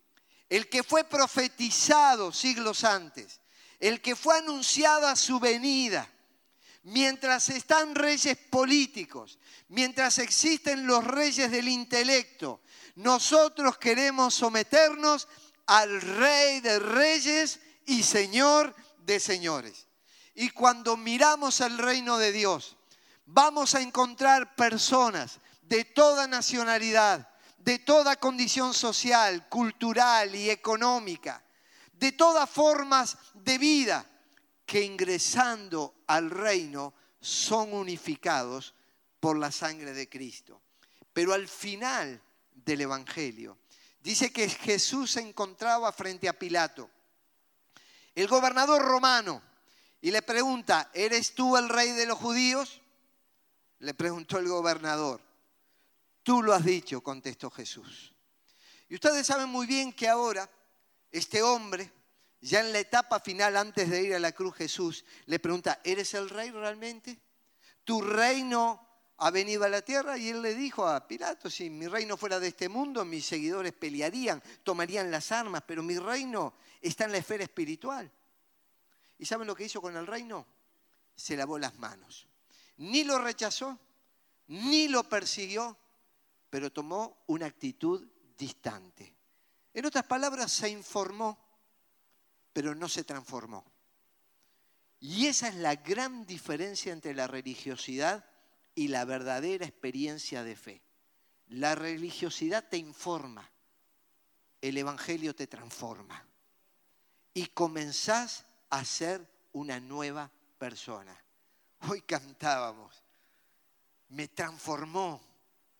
El 0.48 0.68
que 0.68 0.82
fue 0.82 1.04
profetizado 1.04 2.32
siglos 2.32 2.84
antes, 2.84 3.40
el 3.78 4.00
que 4.00 4.16
fue 4.16 4.38
anunciada 4.38 5.16
su 5.16 5.40
venida. 5.40 6.08
Mientras 6.84 7.48
están 7.48 7.94
reyes 7.94 8.36
políticos, 8.50 9.38
mientras 9.68 10.18
existen 10.18 10.86
los 10.86 11.04
reyes 11.04 11.50
del 11.50 11.68
intelecto, 11.68 12.60
nosotros 12.96 13.78
queremos 13.78 14.34
someternos 14.34 15.28
al 15.66 16.00
rey 16.00 16.60
de 16.60 16.80
reyes 16.80 17.60
y 17.86 18.02
señor 18.02 18.74
de 18.98 19.20
señores. 19.20 19.86
Y 20.34 20.50
cuando 20.50 20.96
miramos 20.96 21.60
al 21.60 21.78
reino 21.78 22.18
de 22.18 22.32
Dios, 22.32 22.76
vamos 23.26 23.74
a 23.74 23.80
encontrar 23.80 24.56
personas 24.56 25.38
de 25.62 25.84
toda 25.84 26.26
nacionalidad, 26.26 27.28
de 27.58 27.78
toda 27.78 28.16
condición 28.16 28.74
social, 28.74 29.48
cultural 29.48 30.34
y 30.34 30.50
económica, 30.50 31.44
de 31.92 32.12
todas 32.12 32.50
formas 32.50 33.16
de 33.34 33.58
vida, 33.58 34.04
que 34.72 34.80
ingresando 34.80 35.96
al 36.06 36.30
reino 36.30 36.94
son 37.20 37.74
unificados 37.74 38.72
por 39.20 39.36
la 39.36 39.52
sangre 39.52 39.92
de 39.92 40.08
Cristo. 40.08 40.62
Pero 41.12 41.34
al 41.34 41.46
final 41.46 42.18
del 42.54 42.80
Evangelio 42.80 43.58
dice 44.02 44.32
que 44.32 44.48
Jesús 44.48 45.10
se 45.10 45.20
encontraba 45.20 45.92
frente 45.92 46.26
a 46.26 46.38
Pilato, 46.38 46.88
el 48.14 48.26
gobernador 48.28 48.80
romano, 48.80 49.42
y 50.00 50.10
le 50.10 50.22
pregunta, 50.22 50.90
¿eres 50.94 51.34
tú 51.34 51.58
el 51.58 51.68
rey 51.68 51.90
de 51.90 52.06
los 52.06 52.16
judíos? 52.16 52.80
Le 53.80 53.92
preguntó 53.92 54.38
el 54.38 54.48
gobernador. 54.48 55.20
Tú 56.22 56.42
lo 56.42 56.54
has 56.54 56.64
dicho, 56.64 57.02
contestó 57.02 57.50
Jesús. 57.50 58.14
Y 58.88 58.94
ustedes 58.94 59.26
saben 59.26 59.50
muy 59.50 59.66
bien 59.66 59.92
que 59.92 60.08
ahora 60.08 60.48
este 61.10 61.42
hombre, 61.42 61.92
ya 62.42 62.60
en 62.60 62.72
la 62.72 62.80
etapa 62.80 63.20
final 63.20 63.56
antes 63.56 63.88
de 63.88 64.02
ir 64.02 64.14
a 64.14 64.18
la 64.18 64.32
cruz, 64.32 64.54
Jesús 64.56 65.06
le 65.24 65.38
pregunta, 65.38 65.80
¿eres 65.82 66.12
el 66.12 66.28
rey 66.28 66.50
realmente? 66.50 67.18
¿Tu 67.84 68.02
reino 68.02 68.86
ha 69.16 69.30
venido 69.30 69.64
a 69.64 69.70
la 69.70 69.80
tierra? 69.80 70.18
Y 70.18 70.28
él 70.28 70.42
le 70.42 70.54
dijo 70.54 70.86
a 70.86 71.08
Pilato, 71.08 71.48
si 71.48 71.70
mi 71.70 71.86
reino 71.86 72.18
fuera 72.18 72.38
de 72.38 72.48
este 72.48 72.68
mundo, 72.68 73.04
mis 73.06 73.24
seguidores 73.24 73.72
pelearían, 73.72 74.42
tomarían 74.62 75.10
las 75.10 75.32
armas, 75.32 75.62
pero 75.66 75.82
mi 75.82 75.98
reino 75.98 76.52
está 76.82 77.06
en 77.06 77.12
la 77.12 77.18
esfera 77.18 77.44
espiritual. 77.44 78.12
¿Y 79.18 79.24
saben 79.24 79.46
lo 79.46 79.54
que 79.54 79.64
hizo 79.64 79.80
con 79.80 79.96
el 79.96 80.06
reino? 80.06 80.46
Se 81.16 81.36
lavó 81.36 81.58
las 81.58 81.78
manos 81.78 82.26
ni 82.82 83.04
lo 83.04 83.18
rechazó, 83.18 83.78
ni 84.48 84.88
lo 84.88 85.04
persiguió, 85.04 85.76
pero 86.50 86.72
tomó 86.72 87.22
una 87.28 87.46
actitud 87.46 88.06
distante. 88.36 89.14
En 89.72 89.86
otras 89.86 90.04
palabras, 90.04 90.52
se 90.52 90.68
informó, 90.68 91.38
pero 92.52 92.74
no 92.74 92.88
se 92.88 93.04
transformó. 93.04 93.64
Y 95.00 95.26
esa 95.26 95.48
es 95.48 95.56
la 95.56 95.74
gran 95.76 96.26
diferencia 96.26 96.92
entre 96.92 97.14
la 97.14 97.26
religiosidad 97.26 98.24
y 98.74 98.88
la 98.88 99.04
verdadera 99.04 99.66
experiencia 99.66 100.44
de 100.44 100.56
fe. 100.56 100.82
La 101.48 101.74
religiosidad 101.74 102.68
te 102.68 102.78
informa, 102.78 103.50
el 104.60 104.78
Evangelio 104.78 105.34
te 105.34 105.46
transforma. 105.46 106.24
Y 107.34 107.46
comenzás 107.46 108.44
a 108.70 108.84
ser 108.84 109.26
una 109.52 109.80
nueva 109.80 110.30
persona. 110.58 111.16
Hoy 111.88 112.02
cantábamos, 112.02 113.02
me 114.10 114.28
transformó, 114.28 115.20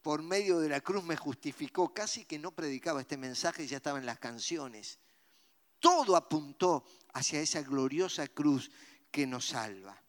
por 0.03 0.23
medio 0.23 0.59
de 0.59 0.69
la 0.69 0.81
cruz 0.81 1.05
me 1.05 1.17
justificó, 1.17 1.95
casi 1.95 2.25
que 2.25 2.39
no 2.39 2.51
predicaba 2.51 3.01
este 3.01 3.17
mensaje, 3.17 3.67
ya 3.67 3.77
estaba 3.77 3.99
en 3.99 4.07
las 4.07 4.19
canciones. 4.19 4.99
Todo 5.83 6.15
apuntó 6.15 6.85
hacia 7.15 7.41
esa 7.41 7.61
gloriosa 7.63 8.29
cruz 8.29 8.71
que 9.11 9.27
nos 9.27 9.49
salva. 9.49 10.01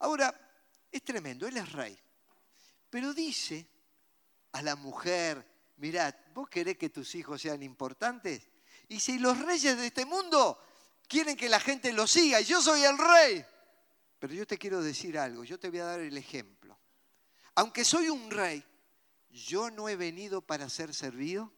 Ahora, 0.00 0.34
es 0.90 1.04
tremendo, 1.04 1.46
Él 1.46 1.56
es 1.56 1.70
rey, 1.70 1.96
pero 2.90 3.14
dice 3.14 3.64
a 4.50 4.60
la 4.60 4.74
mujer, 4.74 5.72
mirad, 5.76 6.12
vos 6.34 6.48
querés 6.48 6.76
que 6.76 6.90
tus 6.90 7.14
hijos 7.14 7.40
sean 7.40 7.62
importantes, 7.62 8.48
y 8.88 8.98
si 8.98 9.20
los 9.20 9.38
reyes 9.38 9.76
de 9.76 9.86
este 9.86 10.04
mundo 10.04 10.58
quieren 11.06 11.36
que 11.36 11.48
la 11.48 11.60
gente 11.60 11.92
los 11.92 12.10
siga, 12.10 12.40
y 12.40 12.44
yo 12.44 12.60
soy 12.60 12.82
el 12.82 12.98
rey, 12.98 13.46
pero 14.18 14.34
yo 14.34 14.44
te 14.48 14.58
quiero 14.58 14.82
decir 14.82 15.16
algo, 15.16 15.44
yo 15.44 15.60
te 15.60 15.70
voy 15.70 15.78
a 15.78 15.84
dar 15.84 16.00
el 16.00 16.18
ejemplo. 16.18 16.76
Aunque 17.54 17.84
soy 17.84 18.08
un 18.08 18.32
rey, 18.32 18.64
yo 19.30 19.70
no 19.70 19.88
he 19.88 19.94
venido 19.94 20.42
para 20.42 20.68
ser 20.68 20.92
servido, 20.92 21.52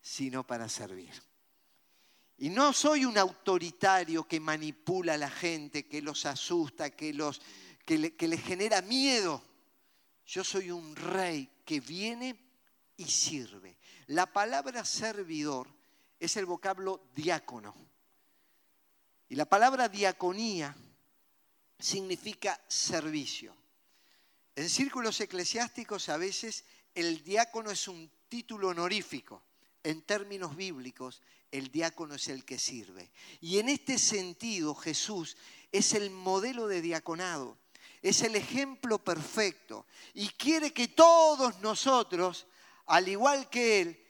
sino 0.00 0.44
para 0.44 0.68
servir. 0.68 1.14
Y 2.38 2.50
no 2.50 2.72
soy 2.72 3.04
un 3.04 3.16
autoritario 3.16 4.26
que 4.26 4.40
manipula 4.40 5.14
a 5.14 5.18
la 5.18 5.30
gente, 5.30 5.86
que 5.86 6.02
los 6.02 6.26
asusta, 6.26 6.90
que, 6.90 7.14
los, 7.14 7.40
que, 7.84 7.98
le, 7.98 8.14
les 8.18 8.42
genera 8.42 8.82
miedo. 8.82 9.42
Yo 10.26 10.42
soy 10.42 10.70
un 10.70 10.96
rey 10.96 11.48
que 11.64 11.80
viene 11.80 12.36
y 12.96 13.04
sirve. 13.04 13.76
La 14.08 14.26
palabra 14.26 14.84
servidor 14.84 15.68
es 16.18 16.36
el 16.36 16.46
vocablo 16.46 17.08
diácono. 17.14 17.74
Y 19.28 19.36
la 19.36 19.44
palabra 19.44 19.88
diaconía 19.88 20.76
significa 21.78 22.60
servicio. 22.68 23.56
En 24.56 24.68
círculos 24.68 25.20
eclesiásticos 25.20 26.08
a 26.08 26.16
veces 26.16 26.64
el 26.94 27.22
diácono 27.24 27.70
es 27.70 27.88
un 27.88 28.10
título 28.28 28.68
honorífico. 28.68 29.42
En 29.82 30.02
términos 30.02 30.56
bíblicos, 30.56 31.20
el 31.54 31.70
diácono 31.70 32.16
es 32.16 32.26
el 32.26 32.44
que 32.44 32.58
sirve. 32.58 33.12
Y 33.40 33.60
en 33.60 33.68
este 33.68 33.96
sentido 33.96 34.74
Jesús 34.74 35.36
es 35.70 35.94
el 35.94 36.10
modelo 36.10 36.66
de 36.66 36.82
diaconado, 36.82 37.56
es 38.02 38.22
el 38.22 38.34
ejemplo 38.34 38.98
perfecto 38.98 39.86
y 40.14 40.28
quiere 40.30 40.72
que 40.72 40.88
todos 40.88 41.60
nosotros, 41.60 42.48
al 42.86 43.06
igual 43.06 43.48
que 43.48 43.80
Él, 43.80 44.06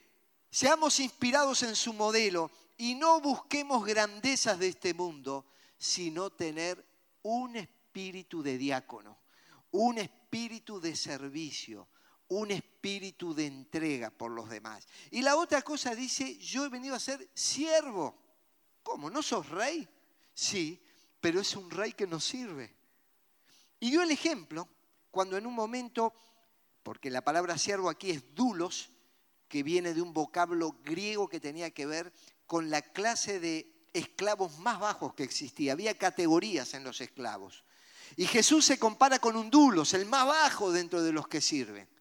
seamos 0.50 0.98
inspirados 1.00 1.62
en 1.64 1.76
su 1.76 1.92
modelo 1.92 2.50
y 2.78 2.94
no 2.94 3.20
busquemos 3.20 3.84
grandezas 3.84 4.58
de 4.58 4.68
este 4.68 4.94
mundo, 4.94 5.44
sino 5.76 6.30
tener 6.30 6.82
un 7.22 7.56
espíritu 7.56 8.42
de 8.42 8.56
diácono, 8.56 9.18
un 9.72 9.98
espíritu 9.98 10.80
de 10.80 10.96
servicio, 10.96 11.88
un 12.40 12.50
espíritu 12.50 13.34
de 13.34 13.46
entrega 13.46 14.10
por 14.10 14.30
los 14.30 14.48
demás. 14.48 14.86
Y 15.10 15.22
la 15.22 15.36
otra 15.36 15.62
cosa 15.62 15.94
dice, 15.94 16.36
yo 16.38 16.64
he 16.64 16.68
venido 16.68 16.94
a 16.94 17.00
ser 17.00 17.28
siervo. 17.34 18.16
¿Cómo? 18.82 19.10
¿No 19.10 19.22
sos 19.22 19.48
rey? 19.48 19.88
Sí, 20.34 20.82
pero 21.20 21.40
es 21.40 21.54
un 21.56 21.70
rey 21.70 21.92
que 21.92 22.06
nos 22.06 22.24
sirve. 22.24 22.74
Y 23.80 23.90
dio 23.90 24.02
el 24.02 24.10
ejemplo 24.10 24.68
cuando 25.10 25.36
en 25.36 25.46
un 25.46 25.54
momento, 25.54 26.12
porque 26.82 27.10
la 27.10 27.22
palabra 27.22 27.56
siervo 27.56 27.88
aquí 27.88 28.10
es 28.10 28.34
dulos, 28.34 28.90
que 29.48 29.62
viene 29.62 29.94
de 29.94 30.02
un 30.02 30.12
vocablo 30.12 30.76
griego 30.82 31.28
que 31.28 31.38
tenía 31.38 31.70
que 31.70 31.86
ver 31.86 32.12
con 32.46 32.70
la 32.70 32.82
clase 32.82 33.38
de 33.38 33.88
esclavos 33.92 34.58
más 34.58 34.80
bajos 34.80 35.14
que 35.14 35.22
existía. 35.22 35.72
Había 35.72 35.96
categorías 35.96 36.74
en 36.74 36.82
los 36.82 37.00
esclavos. 37.00 37.62
Y 38.16 38.26
Jesús 38.26 38.64
se 38.64 38.78
compara 38.78 39.18
con 39.20 39.36
un 39.36 39.50
dulos, 39.50 39.94
el 39.94 40.06
más 40.06 40.26
bajo 40.26 40.72
dentro 40.72 41.02
de 41.02 41.12
los 41.12 41.28
que 41.28 41.40
sirven. 41.40 41.93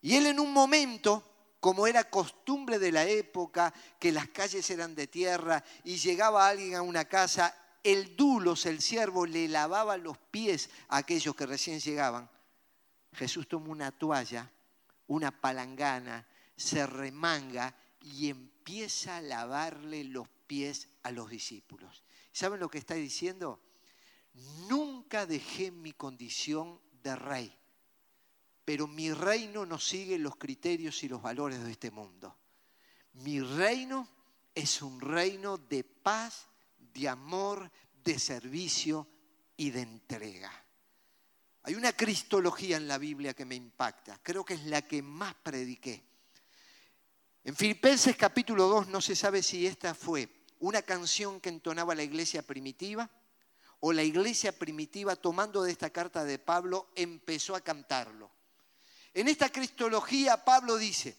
Y 0.00 0.16
él 0.16 0.26
en 0.26 0.40
un 0.40 0.52
momento, 0.52 1.24
como 1.60 1.86
era 1.86 2.08
costumbre 2.10 2.78
de 2.78 2.92
la 2.92 3.04
época, 3.04 3.72
que 3.98 4.12
las 4.12 4.28
calles 4.28 4.68
eran 4.70 4.94
de 4.94 5.06
tierra 5.06 5.64
y 5.84 5.96
llegaba 5.96 6.48
alguien 6.48 6.76
a 6.76 6.82
una 6.82 7.06
casa, 7.06 7.54
el 7.82 8.16
dulos, 8.16 8.66
el 8.66 8.80
siervo, 8.80 9.26
le 9.26 9.48
lavaba 9.48 9.96
los 9.96 10.18
pies 10.18 10.70
a 10.88 10.98
aquellos 10.98 11.34
que 11.34 11.46
recién 11.46 11.80
llegaban, 11.80 12.30
Jesús 13.12 13.48
toma 13.48 13.70
una 13.70 13.90
toalla, 13.90 14.50
una 15.06 15.30
palangana, 15.30 16.26
se 16.56 16.86
remanga 16.86 17.74
y 18.00 18.28
empieza 18.28 19.16
a 19.16 19.22
lavarle 19.22 20.04
los 20.04 20.28
pies 20.46 20.88
a 21.02 21.10
los 21.10 21.30
discípulos. 21.30 22.04
¿Saben 22.32 22.60
lo 22.60 22.68
que 22.68 22.78
está 22.78 22.94
diciendo? 22.94 23.60
Nunca 24.68 25.26
dejé 25.26 25.70
mi 25.70 25.92
condición 25.92 26.80
de 27.02 27.16
rey, 27.16 27.56
pero 28.68 28.86
mi 28.86 29.10
reino 29.10 29.64
no 29.64 29.78
sigue 29.78 30.18
los 30.18 30.36
criterios 30.36 31.02
y 31.02 31.08
los 31.08 31.22
valores 31.22 31.64
de 31.64 31.70
este 31.70 31.90
mundo. 31.90 32.36
Mi 33.14 33.40
reino 33.40 34.06
es 34.54 34.82
un 34.82 35.00
reino 35.00 35.56
de 35.56 35.84
paz, 35.84 36.48
de 36.78 37.08
amor, 37.08 37.70
de 38.04 38.18
servicio 38.18 39.08
y 39.56 39.70
de 39.70 39.80
entrega. 39.80 40.52
Hay 41.62 41.76
una 41.76 41.94
cristología 41.94 42.76
en 42.76 42.86
la 42.86 42.98
Biblia 42.98 43.32
que 43.32 43.46
me 43.46 43.54
impacta, 43.54 44.20
creo 44.22 44.44
que 44.44 44.52
es 44.52 44.66
la 44.66 44.82
que 44.82 45.00
más 45.00 45.34
prediqué. 45.36 46.04
En 47.44 47.56
Filipenses 47.56 48.18
capítulo 48.18 48.68
2 48.68 48.88
no 48.88 49.00
se 49.00 49.16
sabe 49.16 49.42
si 49.42 49.66
esta 49.66 49.94
fue 49.94 50.28
una 50.58 50.82
canción 50.82 51.40
que 51.40 51.48
entonaba 51.48 51.94
la 51.94 52.02
iglesia 52.02 52.42
primitiva 52.42 53.08
o 53.80 53.94
la 53.94 54.02
iglesia 54.02 54.52
primitiva 54.52 55.16
tomando 55.16 55.62
de 55.62 55.72
esta 55.72 55.88
carta 55.88 56.22
de 56.24 56.38
Pablo 56.38 56.90
empezó 56.94 57.56
a 57.56 57.62
cantarlo. 57.62 58.36
En 59.14 59.28
esta 59.28 59.50
cristología 59.50 60.44
Pablo 60.44 60.76
dice, 60.76 61.16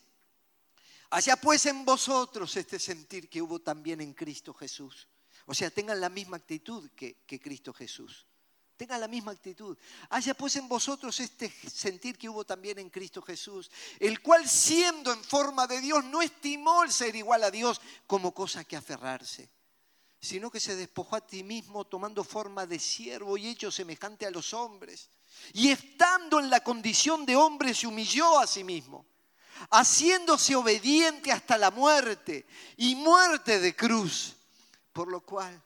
allá 1.09 1.35
pues 1.35 1.65
en 1.65 1.85
vosotros 1.85 2.55
este 2.55 2.79
sentir 2.79 3.29
que 3.29 3.41
hubo 3.41 3.59
también 3.59 4.01
en 4.01 4.13
Cristo 4.13 4.53
Jesús. 4.53 5.07
O 5.45 5.53
sea, 5.53 5.71
tengan 5.71 5.99
la 5.99 6.09
misma 6.09 6.37
actitud 6.37 6.89
que, 6.91 7.23
que 7.25 7.39
Cristo 7.39 7.73
Jesús. 7.73 8.27
Tengan 8.79 9.01
la 9.01 9.09
misma 9.09 9.33
actitud. 9.33 9.77
Haya 10.09 10.33
pues 10.33 10.55
en 10.55 10.69
vosotros 10.69 11.19
este 11.19 11.49
sentir 11.69 12.17
que 12.17 12.29
hubo 12.29 12.45
también 12.45 12.79
en 12.79 12.89
Cristo 12.89 13.21
Jesús, 13.21 13.69
el 13.99 14.21
cual 14.21 14.47
siendo 14.47 15.11
en 15.11 15.21
forma 15.21 15.67
de 15.67 15.81
Dios 15.81 16.05
no 16.05 16.21
estimó 16.21 16.83
el 16.83 16.91
ser 16.93 17.13
igual 17.17 17.43
a 17.43 17.51
Dios 17.51 17.81
como 18.07 18.33
cosa 18.33 18.63
que 18.63 18.77
aferrarse, 18.77 19.49
sino 20.19 20.51
que 20.51 20.59
se 20.59 20.75
despojó 20.75 21.15
a 21.15 21.25
ti 21.25 21.43
mismo 21.43 21.85
tomando 21.85 22.23
forma 22.23 22.65
de 22.65 22.79
siervo 22.79 23.37
y 23.37 23.47
hecho 23.47 23.71
semejante 23.71 24.25
a 24.25 24.31
los 24.31 24.53
hombres. 24.53 25.09
Y 25.53 25.69
estando 25.69 26.39
en 26.39 26.49
la 26.49 26.61
condición 26.61 27.25
de 27.25 27.35
hombre 27.35 27.73
se 27.73 27.87
humilló 27.87 28.39
a 28.39 28.47
sí 28.47 28.63
mismo, 28.63 29.05
haciéndose 29.71 30.55
obediente 30.55 31.31
hasta 31.31 31.57
la 31.57 31.71
muerte 31.71 32.45
y 32.77 32.95
muerte 32.95 33.59
de 33.59 33.75
cruz, 33.75 34.35
por 34.91 35.07
lo 35.07 35.21
cual 35.21 35.61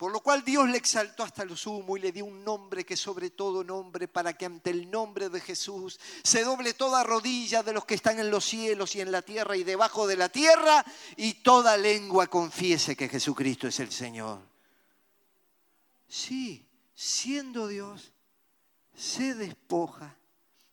por 0.00 0.10
lo 0.12 0.20
cual 0.20 0.42
Dios 0.42 0.66
le 0.66 0.78
exaltó 0.78 1.24
hasta 1.24 1.44
lo 1.44 1.54
sumo 1.54 1.94
y 1.94 2.00
le 2.00 2.10
dio 2.10 2.24
un 2.24 2.42
nombre 2.42 2.86
que 2.86 2.96
sobre 2.96 3.28
todo 3.28 3.62
nombre, 3.62 4.08
para 4.08 4.32
que 4.32 4.46
ante 4.46 4.70
el 4.70 4.90
nombre 4.90 5.28
de 5.28 5.42
Jesús 5.42 6.00
se 6.24 6.42
doble 6.42 6.72
toda 6.72 7.04
rodilla 7.04 7.62
de 7.62 7.74
los 7.74 7.84
que 7.84 7.96
están 7.96 8.18
en 8.18 8.30
los 8.30 8.46
cielos 8.46 8.96
y 8.96 9.02
en 9.02 9.12
la 9.12 9.20
tierra 9.20 9.58
y 9.58 9.62
debajo 9.62 10.06
de 10.06 10.16
la 10.16 10.30
tierra, 10.30 10.82
y 11.18 11.34
toda 11.42 11.76
lengua 11.76 12.28
confiese 12.28 12.96
que 12.96 13.10
Jesucristo 13.10 13.68
es 13.68 13.78
el 13.78 13.92
Señor. 13.92 14.40
Sí, 16.08 16.66
siendo 16.94 17.68
Dios, 17.68 18.10
se 18.96 19.34
despoja, 19.34 20.16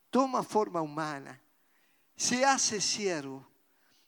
toma 0.10 0.42
forma 0.42 0.82
humana, 0.82 1.42
se 2.16 2.46
hace 2.46 2.80
siervo, 2.80 3.46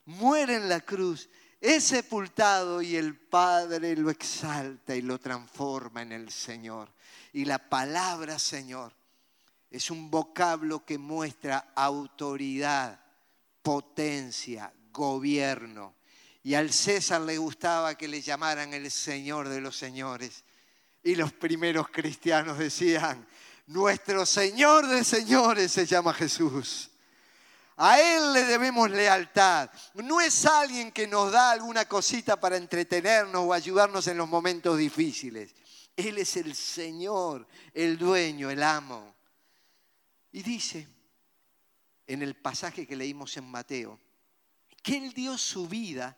muere 0.05 0.55
en 0.55 0.69
la 0.69 0.79
cruz 0.79 1.27
es 1.61 1.83
sepultado 1.83 2.81
y 2.81 2.95
el 2.95 3.15
Padre 3.15 3.95
lo 3.95 4.09
exalta 4.09 4.95
y 4.95 5.01
lo 5.01 5.19
transforma 5.19 6.01
en 6.01 6.13
el 6.13 6.31
Señor. 6.31 6.89
Y 7.33 7.45
la 7.45 7.57
palabra 7.57 8.39
Señor 8.39 8.93
es 9.69 9.91
un 9.91 10.09
vocablo 10.09 10.85
que 10.85 10.97
muestra 10.97 11.71
autoridad, 11.75 12.99
potencia, 13.61 14.73
gobierno. 14.91 15.95
Y 16.43 16.53
al 16.53 16.71
César 16.71 17.21
le 17.21 17.37
gustaba 17.37 17.95
que 17.95 18.07
le 18.07 18.21
llamaran 18.21 18.73
el 18.73 18.89
Señor 18.89 19.49
de 19.49 19.61
los 19.61 19.77
Señores. 19.77 20.43
Y 21.03 21.15
los 21.15 21.33
primeros 21.33 21.89
cristianos 21.89 22.57
decían, 22.57 23.27
nuestro 23.67 24.25
Señor 24.25 24.87
de 24.87 25.03
señores 25.03 25.71
se 25.71 25.85
llama 25.85 26.13
Jesús. 26.13 26.88
A 27.81 27.97
Él 28.01 28.33
le 28.33 28.43
debemos 28.43 28.91
lealtad. 28.91 29.69
No 29.93 30.19
es 30.19 30.45
alguien 30.45 30.91
que 30.91 31.07
nos 31.07 31.31
da 31.31 31.51
alguna 31.51 31.85
cosita 31.85 32.37
para 32.37 32.57
entretenernos 32.57 33.41
o 33.45 33.53
ayudarnos 33.53 34.05
en 34.07 34.17
los 34.17 34.27
momentos 34.27 34.77
difíciles. 34.77 35.55
Él 35.95 36.17
es 36.17 36.35
el 36.35 36.55
Señor, 36.55 37.47
el 37.73 37.97
dueño, 37.97 38.49
el 38.49 38.63
amo. 38.63 39.15
Y 40.33 40.43
dice 40.43 40.89
en 42.05 42.21
el 42.21 42.35
pasaje 42.35 42.85
que 42.85 42.97
leímos 42.97 43.37
en 43.37 43.49
Mateo, 43.49 43.97
que 44.83 44.97
Él 44.97 45.13
dio 45.13 45.37
su 45.37 45.69
vida 45.69 46.17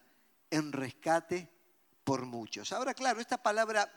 en 0.49 0.71
rescate 0.71 1.47
por 2.03 2.25
muchos. 2.25 2.71
Ahora, 2.71 2.95
claro, 2.95 3.21
esta 3.21 3.37
palabra 3.37 3.87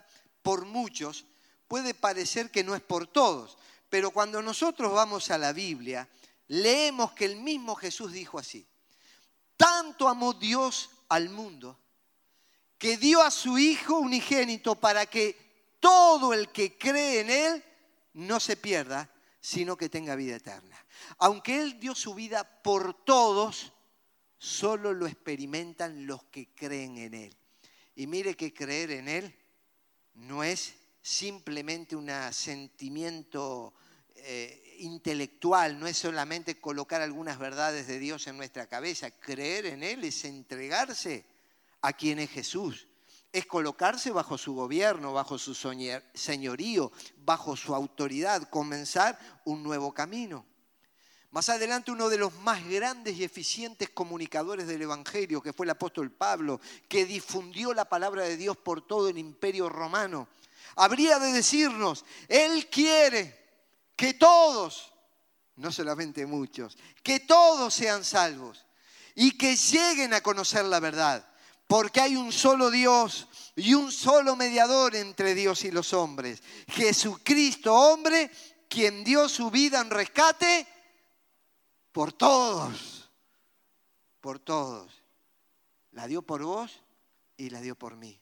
por 0.43 0.65
muchos 0.65 1.25
puede 1.67 1.95
parecer 1.95 2.51
que 2.51 2.63
no 2.63 2.75
es 2.75 2.81
por 2.81 3.07
todos, 3.07 3.57
pero 3.89 4.11
cuando 4.11 4.43
nosotros 4.43 4.93
vamos 4.93 5.31
a 5.31 5.39
la 5.39 5.51
Biblia, 5.51 6.07
leemos 6.47 7.13
que 7.13 7.25
el 7.25 7.37
mismo 7.37 7.75
Jesús 7.75 8.11
dijo 8.11 8.39
así, 8.39 8.67
tanto 9.57 10.07
amó 10.07 10.33
Dios 10.33 10.89
al 11.09 11.29
mundo 11.29 11.79
que 12.77 12.97
dio 12.97 13.21
a 13.21 13.31
su 13.31 13.57
Hijo 13.57 13.97
unigénito 13.99 14.75
para 14.75 15.05
que 15.05 15.45
todo 15.79 16.33
el 16.33 16.49
que 16.49 16.77
cree 16.77 17.21
en 17.21 17.29
Él 17.29 17.63
no 18.13 18.39
se 18.39 18.57
pierda, 18.57 19.09
sino 19.39 19.77
que 19.77 19.89
tenga 19.89 20.15
vida 20.15 20.35
eterna. 20.35 20.75
Aunque 21.19 21.61
Él 21.61 21.79
dio 21.79 21.95
su 21.95 22.13
vida 22.13 22.43
por 22.61 22.93
todos, 23.05 23.71
solo 24.37 24.93
lo 24.93 25.07
experimentan 25.07 26.05
los 26.05 26.23
que 26.25 26.53
creen 26.53 26.97
en 26.97 27.13
Él. 27.13 27.37
Y 27.95 28.07
mire 28.07 28.35
que 28.35 28.53
creer 28.53 28.91
en 28.91 29.07
Él 29.07 29.35
no 30.15 30.43
es 30.43 30.75
simplemente 31.01 31.95
un 31.95 32.09
sentimiento 32.31 33.73
eh, 34.15 34.64
intelectual, 34.79 35.79
no 35.79 35.87
es 35.87 35.97
solamente 35.97 36.59
colocar 36.59 37.01
algunas 37.01 37.39
verdades 37.39 37.87
de 37.87 37.99
Dios 37.99 38.27
en 38.27 38.37
nuestra 38.37 38.67
cabeza. 38.67 39.11
Creer 39.11 39.65
en 39.67 39.83
Él 39.83 40.03
es 40.03 40.25
entregarse 40.25 41.25
a 41.81 41.93
quien 41.93 42.19
es 42.19 42.29
Jesús. 42.29 42.87
Es 43.31 43.45
colocarse 43.45 44.11
bajo 44.11 44.37
su 44.37 44.53
gobierno, 44.53 45.13
bajo 45.13 45.37
su 45.37 45.53
señorío, 46.13 46.91
bajo 47.17 47.55
su 47.55 47.75
autoridad, 47.75 48.49
comenzar 48.49 49.19
un 49.43 49.61
nuevo 49.61 49.93
camino. 49.93 50.45
Más 51.31 51.49
adelante 51.49 51.91
uno 51.91 52.07
de 52.07 52.17
los 52.17 52.33
más 52.39 52.65
grandes 52.65 53.17
y 53.17 53.25
eficientes 53.25 53.89
comunicadores 53.89 54.67
del 54.67 54.83
Evangelio, 54.83 55.41
que 55.41 55.51
fue 55.51 55.65
el 55.65 55.71
apóstol 55.71 56.09
Pablo, 56.09 56.61
que 56.87 57.05
difundió 57.05 57.73
la 57.73 57.83
palabra 57.83 58.23
de 58.23 58.37
Dios 58.37 58.55
por 58.55 58.87
todo 58.87 59.09
el 59.09 59.17
imperio 59.17 59.67
romano, 59.67 60.29
habría 60.77 61.19
de 61.19 61.33
decirnos, 61.33 62.05
Él 62.29 62.67
quiere 62.69 63.44
que 63.95 64.13
todos, 64.13 64.93
no 65.55 65.71
solamente 65.71 66.25
muchos, 66.25 66.77
que 67.03 67.21
todos 67.21 67.73
sean 67.73 68.03
salvos 68.03 68.65
y 69.15 69.37
que 69.37 69.55
lleguen 69.55 70.13
a 70.13 70.21
conocer 70.21 70.65
la 70.65 70.79
verdad, 70.79 71.27
porque 71.67 72.01
hay 72.01 72.15
un 72.15 72.31
solo 72.31 72.69
Dios 72.69 73.27
y 73.55 73.73
un 73.73 73.91
solo 73.91 74.35
mediador 74.35 74.95
entre 74.95 75.33
Dios 75.33 75.63
y 75.63 75.71
los 75.71 75.93
hombres, 75.93 76.43
Jesucristo 76.67 77.73
hombre, 77.73 78.29
quien 78.67 79.03
dio 79.03 79.29
su 79.29 79.49
vida 79.49 79.79
en 79.79 79.89
rescate 79.89 80.67
por 81.91 82.11
todos, 82.11 83.09
por 84.19 84.39
todos. 84.39 84.91
La 85.91 86.07
dio 86.07 86.21
por 86.21 86.43
vos 86.43 86.81
y 87.37 87.49
la 87.49 87.61
dio 87.61 87.75
por 87.75 87.95
mí. 87.95 88.19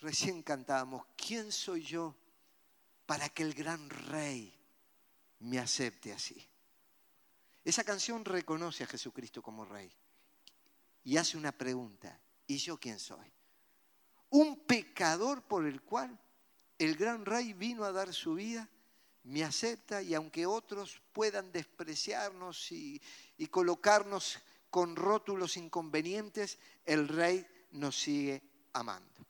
Recién 0.00 0.42
cantábamos, 0.42 1.04
¿quién 1.14 1.52
soy 1.52 1.82
yo 1.82 2.16
para 3.04 3.28
que 3.28 3.42
el 3.42 3.52
gran 3.52 3.90
rey 3.90 4.55
me 5.46 5.58
acepte 5.60 6.12
así. 6.12 6.36
Esa 7.64 7.84
canción 7.84 8.24
reconoce 8.24 8.84
a 8.84 8.88
Jesucristo 8.88 9.42
como 9.42 9.64
rey 9.64 9.90
y 11.04 11.16
hace 11.16 11.36
una 11.36 11.52
pregunta, 11.52 12.20
¿y 12.46 12.56
yo 12.58 12.78
quién 12.78 12.98
soy? 12.98 13.32
Un 14.30 14.64
pecador 14.66 15.42
por 15.42 15.66
el 15.66 15.82
cual 15.82 16.18
el 16.78 16.96
gran 16.96 17.24
rey 17.24 17.52
vino 17.52 17.84
a 17.84 17.92
dar 17.92 18.12
su 18.12 18.34
vida, 18.34 18.68
me 19.22 19.44
acepta 19.44 20.02
y 20.02 20.14
aunque 20.14 20.46
otros 20.46 21.00
puedan 21.12 21.52
despreciarnos 21.52 22.70
y, 22.72 23.00
colocarnos 23.50 24.40
con 24.68 24.96
rótulos 24.96 25.56
inconvenientes, 25.56 26.58
el 26.84 27.06
rey 27.08 27.46
nos 27.72 27.98
sigue 27.98 28.42
amando. 28.72 29.24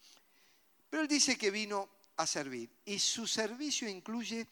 Pero 0.89 1.03
él 1.03 1.09
dice 1.09 1.37
que 1.37 1.51
vino 1.51 1.89
a 2.17 2.27
servir 2.27 2.71
y 2.87 2.99
su 2.99 3.27
servicio 3.27 3.89
incluye 3.89 4.47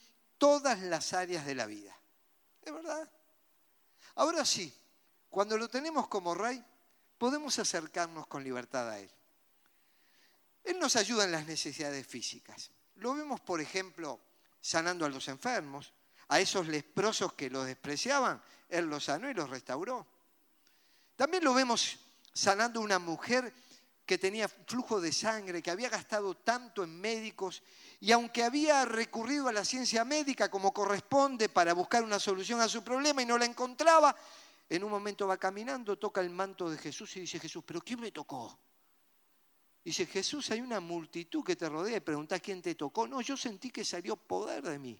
todas 0.44 0.78
las 0.80 1.14
áreas 1.14 1.46
de 1.46 1.54
la 1.54 1.64
vida. 1.64 1.96
¿Es 2.60 2.70
verdad? 2.70 3.10
Ahora 4.16 4.44
sí, 4.44 4.70
cuando 5.30 5.56
lo 5.56 5.68
tenemos 5.68 6.06
como 6.06 6.34
rey, 6.34 6.62
podemos 7.16 7.58
acercarnos 7.58 8.26
con 8.26 8.44
libertad 8.44 8.90
a 8.90 8.98
Él. 8.98 9.10
Él 10.62 10.78
nos 10.78 10.96
ayuda 10.96 11.24
en 11.24 11.32
las 11.32 11.46
necesidades 11.46 12.06
físicas. 12.06 12.70
Lo 12.96 13.14
vemos, 13.14 13.40
por 13.40 13.62
ejemplo, 13.62 14.20
sanando 14.60 15.06
a 15.06 15.08
los 15.08 15.28
enfermos, 15.28 15.94
a 16.28 16.38
esos 16.40 16.68
leprosos 16.68 17.32
que 17.32 17.48
los 17.48 17.64
despreciaban, 17.64 18.42
Él 18.68 18.84
los 18.84 19.04
sanó 19.04 19.30
y 19.30 19.34
los 19.34 19.48
restauró. 19.48 20.06
También 21.16 21.42
lo 21.42 21.54
vemos 21.54 22.00
sanando 22.34 22.80
a 22.80 22.84
una 22.84 22.98
mujer 22.98 23.50
que 24.06 24.18
tenía 24.18 24.48
flujo 24.48 25.00
de 25.00 25.12
sangre, 25.12 25.62
que 25.62 25.70
había 25.70 25.88
gastado 25.88 26.34
tanto 26.36 26.84
en 26.84 27.00
médicos 27.00 27.62
y 28.00 28.12
aunque 28.12 28.42
había 28.42 28.84
recurrido 28.84 29.48
a 29.48 29.52
la 29.52 29.64
ciencia 29.64 30.04
médica 30.04 30.50
como 30.50 30.72
corresponde 30.72 31.48
para 31.48 31.72
buscar 31.72 32.02
una 32.02 32.18
solución 32.18 32.60
a 32.60 32.68
su 32.68 32.84
problema 32.84 33.22
y 33.22 33.26
no 33.26 33.38
la 33.38 33.46
encontraba, 33.46 34.14
en 34.68 34.84
un 34.84 34.90
momento 34.90 35.26
va 35.26 35.36
caminando, 35.36 35.98
toca 35.98 36.20
el 36.20 36.30
manto 36.30 36.68
de 36.68 36.78
Jesús 36.78 37.16
y 37.16 37.20
dice 37.20 37.38
Jesús, 37.38 37.64
pero 37.66 37.80
¿quién 37.80 38.00
me 38.00 38.12
tocó? 38.12 38.58
Dice 39.84 40.06
Jesús, 40.06 40.50
hay 40.50 40.60
una 40.60 40.80
multitud 40.80 41.44
que 41.44 41.56
te 41.56 41.68
rodea 41.68 41.98
y 41.98 42.00
pregunta 42.00 42.40
quién 42.40 42.62
te 42.62 42.74
tocó. 42.74 43.06
No, 43.06 43.20
yo 43.20 43.36
sentí 43.36 43.70
que 43.70 43.84
salió 43.84 44.16
poder 44.16 44.62
de 44.62 44.78
mí. 44.78 44.98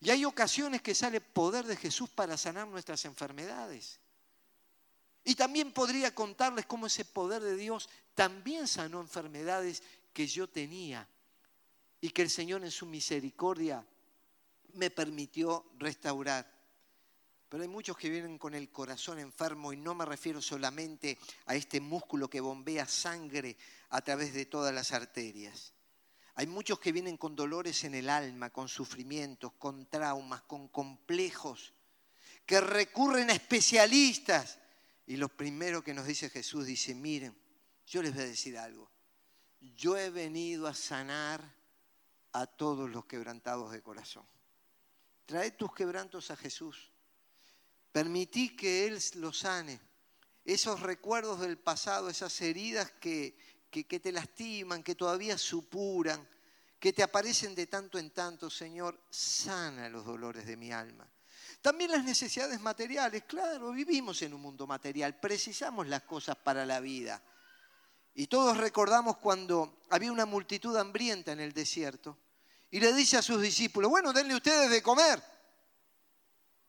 Y 0.00 0.10
hay 0.10 0.24
ocasiones 0.24 0.82
que 0.82 0.94
sale 0.94 1.20
poder 1.20 1.64
de 1.64 1.76
Jesús 1.76 2.08
para 2.10 2.36
sanar 2.36 2.68
nuestras 2.68 3.04
enfermedades. 3.04 4.00
Y 5.28 5.34
también 5.34 5.72
podría 5.72 6.14
contarles 6.14 6.66
cómo 6.66 6.86
ese 6.86 7.04
poder 7.04 7.42
de 7.42 7.56
Dios 7.56 7.88
también 8.14 8.68
sanó 8.68 9.00
enfermedades 9.00 9.82
que 10.12 10.28
yo 10.28 10.48
tenía 10.48 11.08
y 12.00 12.10
que 12.10 12.22
el 12.22 12.30
Señor 12.30 12.62
en 12.62 12.70
su 12.70 12.86
misericordia 12.86 13.84
me 14.74 14.88
permitió 14.90 15.66
restaurar. 15.80 16.48
Pero 17.48 17.64
hay 17.64 17.68
muchos 17.68 17.96
que 17.96 18.08
vienen 18.08 18.38
con 18.38 18.54
el 18.54 18.70
corazón 18.70 19.18
enfermo 19.18 19.72
y 19.72 19.76
no 19.76 19.96
me 19.96 20.04
refiero 20.04 20.40
solamente 20.40 21.18
a 21.46 21.56
este 21.56 21.80
músculo 21.80 22.30
que 22.30 22.40
bombea 22.40 22.86
sangre 22.86 23.56
a 23.90 24.00
través 24.02 24.32
de 24.32 24.46
todas 24.46 24.72
las 24.72 24.92
arterias. 24.92 25.72
Hay 26.36 26.46
muchos 26.46 26.78
que 26.78 26.92
vienen 26.92 27.16
con 27.16 27.34
dolores 27.34 27.82
en 27.82 27.96
el 27.96 28.10
alma, 28.10 28.50
con 28.50 28.68
sufrimientos, 28.68 29.54
con 29.58 29.86
traumas, 29.86 30.42
con 30.42 30.68
complejos, 30.68 31.72
que 32.46 32.60
recurren 32.60 33.30
a 33.30 33.32
especialistas. 33.32 34.60
Y 35.06 35.16
lo 35.16 35.28
primero 35.28 35.82
que 35.82 35.94
nos 35.94 36.06
dice 36.06 36.28
Jesús 36.28 36.66
dice, 36.66 36.94
miren, 36.94 37.36
yo 37.86 38.02
les 38.02 38.12
voy 38.12 38.24
a 38.24 38.26
decir 38.26 38.58
algo. 38.58 38.90
Yo 39.60 39.96
he 39.96 40.10
venido 40.10 40.66
a 40.66 40.74
sanar 40.74 41.54
a 42.32 42.46
todos 42.46 42.90
los 42.90 43.06
quebrantados 43.06 43.72
de 43.72 43.82
corazón. 43.82 44.26
Trae 45.24 45.52
tus 45.52 45.72
quebrantos 45.72 46.30
a 46.30 46.36
Jesús. 46.36 46.90
Permití 47.92 48.54
que 48.56 48.86
Él 48.86 48.98
los 49.14 49.38
sane. 49.38 49.80
Esos 50.44 50.80
recuerdos 50.80 51.40
del 51.40 51.56
pasado, 51.56 52.08
esas 52.08 52.40
heridas 52.40 52.90
que, 53.00 53.36
que, 53.70 54.00
te 54.00 54.12
lastiman, 54.12 54.82
que 54.82 54.94
todavía 54.94 55.38
supuran, 55.38 56.28
que 56.78 56.92
te 56.92 57.02
aparecen 57.02 57.54
de 57.54 57.66
tanto 57.66 57.98
en 57.98 58.10
tanto, 58.10 58.50
Señor, 58.50 59.00
sana 59.10 59.88
los 59.88 60.04
dolores 60.04 60.46
de 60.46 60.56
mi 60.56 60.72
alma. 60.72 61.08
También 61.66 61.90
las 61.90 62.04
necesidades 62.04 62.60
materiales, 62.60 63.24
claro, 63.24 63.72
vivimos 63.72 64.22
en 64.22 64.32
un 64.32 64.40
mundo 64.40 64.68
material, 64.68 65.18
precisamos 65.18 65.88
las 65.88 66.02
cosas 66.02 66.36
para 66.36 66.64
la 66.64 66.78
vida. 66.78 67.20
Y 68.14 68.28
todos 68.28 68.56
recordamos 68.56 69.16
cuando 69.16 69.80
había 69.90 70.12
una 70.12 70.26
multitud 70.26 70.76
hambrienta 70.76 71.32
en 71.32 71.40
el 71.40 71.52
desierto 71.52 72.16
y 72.70 72.78
le 72.78 72.92
dice 72.92 73.16
a 73.16 73.22
sus 73.22 73.42
discípulos, 73.42 73.90
bueno, 73.90 74.12
denle 74.12 74.36
ustedes 74.36 74.70
de 74.70 74.80
comer. 74.80 75.20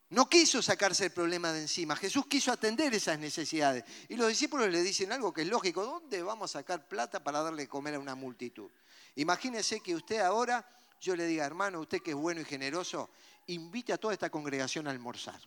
No 0.09 0.27
quiso 0.27 0.63
sacarse 0.63 1.05
el 1.05 1.11
problema 1.11 1.53
de 1.53 1.61
encima. 1.61 1.95
Jesús 1.95 2.25
quiso 2.25 2.51
atender 2.51 2.91
esas 2.95 3.19
necesidades. 3.19 3.83
Y 4.09 4.15
los 4.15 4.29
discípulos 4.29 4.67
le 4.67 4.81
dicen 4.81 5.11
algo 5.11 5.31
que 5.31 5.43
es 5.43 5.47
lógico. 5.47 5.83
¿Dónde 5.83 6.23
vamos 6.23 6.55
a 6.55 6.59
sacar 6.61 6.87
plata 6.87 7.23
para 7.23 7.43
darle 7.43 7.61
de 7.61 7.69
comer 7.69 7.93
a 7.93 7.99
una 7.99 8.15
multitud? 8.15 8.71
Imagínese 9.13 9.79
que 9.79 9.93
usted 9.93 10.21
ahora, 10.21 10.67
yo 10.99 11.15
le 11.15 11.27
diga, 11.27 11.45
hermano, 11.45 11.81
usted 11.81 12.01
que 12.01 12.11
es 12.11 12.17
bueno 12.17 12.41
y 12.41 12.45
generoso, 12.45 13.11
invite 13.47 13.93
a 13.93 13.97
toda 13.97 14.13
esta 14.13 14.29
congregación 14.29 14.87
a 14.87 14.91
almorzar. 14.91 15.39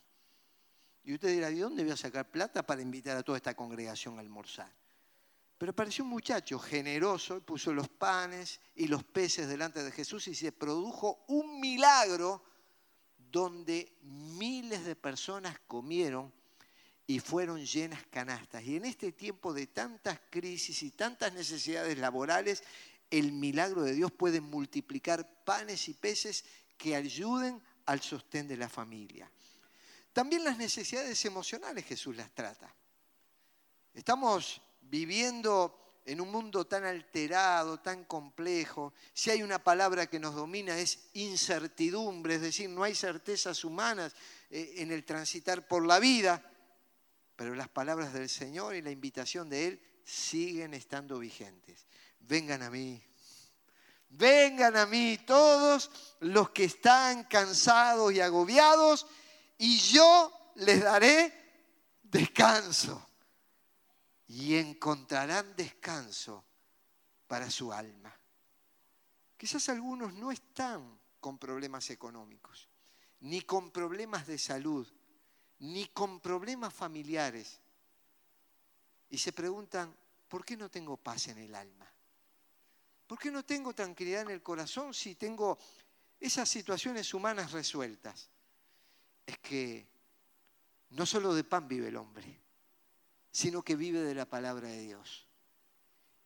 Y 1.05 1.15
usted 1.15 1.29
dirá, 1.29 1.51
¿de 1.51 1.61
dónde 1.61 1.83
voy 1.83 1.93
a 1.93 1.97
sacar 1.97 2.31
plata 2.31 2.63
para 2.63 2.83
invitar 2.83 3.17
a 3.17 3.23
toda 3.23 3.39
esta 3.39 3.55
congregación 3.55 4.17
a 4.17 4.21
almorzar? 4.21 4.71
Pero 5.57 5.73
apareció 5.73 6.05
un 6.05 6.11
muchacho 6.11 6.59
generoso 6.59 7.37
y 7.37 7.41
puso 7.41 7.73
los 7.73 7.89
panes 7.89 8.61
y 8.75 8.87
los 8.89 9.05
peces 9.05 9.49
delante 9.49 9.83
de 9.83 9.93
Jesús 9.93 10.27
y 10.29 10.35
se 10.35 10.53
produjo 10.53 11.25
un 11.29 11.61
milagro 11.61 12.43
donde 13.31 13.99
miles 14.03 14.85
de 14.85 14.97
personas 14.97 15.59
comieron 15.67 16.33
y 17.07 17.21
fueron 17.21 17.65
llenas 17.65 18.05
canastas. 18.11 18.63
Y 18.65 18.77
en 18.77 18.85
este 18.85 19.13
tiempo 19.13 19.53
de 19.53 19.67
tantas 19.67 20.19
crisis 20.31 20.83
y 20.83 20.93
tantas 20.93 21.33
necesidades 21.35 21.99
laborales, 21.99 22.63
el 23.11 23.33
milagro 23.33 23.83
de 23.83 23.93
Dios 23.93 24.13
puede 24.13 24.41
multiplicar 24.41 25.45
panes 25.45 25.89
y 25.89 25.95
peces 25.95 26.45
que 26.79 26.97
ayuden 26.97 27.61
al 27.91 28.01
sostén 28.01 28.47
de 28.47 28.57
la 28.57 28.69
familia. 28.69 29.29
También 30.13 30.45
las 30.45 30.57
necesidades 30.57 31.25
emocionales 31.25 31.85
Jesús 31.85 32.17
las 32.17 32.31
trata. 32.31 32.73
Estamos 33.93 34.63
viviendo 34.83 36.01
en 36.07 36.21
un 36.21 36.31
mundo 36.31 36.67
tan 36.67 36.85
alterado, 36.85 37.81
tan 37.81 38.05
complejo, 38.05 38.95
si 39.13 39.31
hay 39.31 39.43
una 39.43 39.63
palabra 39.63 40.07
que 40.07 40.21
nos 40.21 40.37
domina 40.37 40.79
es 40.79 41.11
incertidumbre, 41.15 42.37
es 42.37 42.41
decir, 42.41 42.71
no 42.71 42.85
hay 42.85 42.95
certezas 42.95 43.65
humanas 43.65 44.15
eh, 44.51 44.75
en 44.77 44.93
el 44.93 45.05
transitar 45.05 45.67
por 45.67 45.85
la 45.85 45.99
vida, 45.99 46.43
pero 47.35 47.57
las 47.57 47.69
palabras 47.69 48.13
del 48.13 48.29
Señor 48.29 48.77
y 48.77 48.83
la 48.83 48.91
invitación 48.91 49.49
de 49.49 49.67
Él 49.67 49.83
siguen 50.05 50.75
estando 50.75 51.19
vigentes. 51.19 51.87
Vengan 52.21 52.63
a 52.63 52.71
mí, 52.71 53.03
vengan 54.11 54.77
a 54.77 54.87
mí 54.87 55.19
todos 55.27 55.91
los 56.21 56.51
que 56.51 56.65
están 56.65 57.25
cansados 57.25 58.13
y 58.13 58.21
agobiados, 58.21 59.07
y 59.59 59.79
yo 59.79 60.53
les 60.57 60.83
daré 60.83 61.33
descanso 62.03 63.07
y 64.27 64.57
encontrarán 64.57 65.57
descanso 65.57 66.45
para 67.27 67.51
su 67.51 67.73
alma. 67.73 68.15
Quizás 69.37 69.69
algunos 69.69 70.13
no 70.15 70.31
están 70.31 71.01
con 71.21 71.39
problemas 71.39 71.91
económicos, 71.91 72.69
ni 73.21 73.43
con 73.43 73.71
problemas 73.71 74.27
de 74.27 74.39
salud, 74.39 74.87
ni 75.61 75.87
con 75.87 76.21
problemas 76.21 76.73
familiares. 76.73 77.61
Y 79.09 79.19
se 79.19 79.33
preguntan, 79.33 79.95
¿por 80.29 80.45
qué 80.45 80.57
no 80.57 80.71
tengo 80.71 80.97
paz 80.97 81.29
en 81.29 81.39
el 81.39 81.55
alma? 81.55 81.90
¿Por 83.11 83.19
qué 83.19 83.33
no 83.33 83.45
tengo 83.45 83.75
tranquilidad 83.75 84.23
en 84.23 84.31
el 84.31 84.41
corazón 84.41 84.95
si 84.95 85.17
tengo 85.17 85.59
esas 86.21 86.49
situaciones 86.49 87.13
humanas 87.13 87.51
resueltas? 87.51 88.31
Es 89.27 89.37
que 89.39 89.85
no 90.91 91.05
solo 91.05 91.35
de 91.35 91.43
pan 91.43 91.67
vive 91.67 91.89
el 91.89 91.97
hombre, 91.97 92.41
sino 93.33 93.63
que 93.63 93.75
vive 93.75 93.99
de 93.99 94.15
la 94.15 94.27
palabra 94.27 94.69
de 94.69 94.83
Dios. 94.83 95.27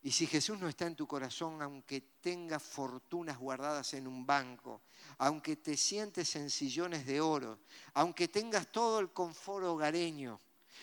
Y 0.02 0.10
si 0.10 0.26
Jesús 0.26 0.60
no 0.60 0.68
está 0.68 0.86
en 0.86 0.94
tu 0.94 1.06
corazón, 1.06 1.62
aunque 1.62 2.02
tengas 2.20 2.62
fortunas 2.62 3.38
guardadas 3.38 3.94
en 3.94 4.06
un 4.06 4.26
banco, 4.26 4.82
aunque 5.16 5.56
te 5.56 5.78
sientes 5.78 6.36
en 6.36 6.50
sillones 6.50 7.06
de 7.06 7.18
oro, 7.18 7.60
aunque 7.94 8.28
tengas 8.28 8.70
todo 8.70 9.00
el 9.00 9.08
confort 9.08 9.64
hogareño, 9.64 10.38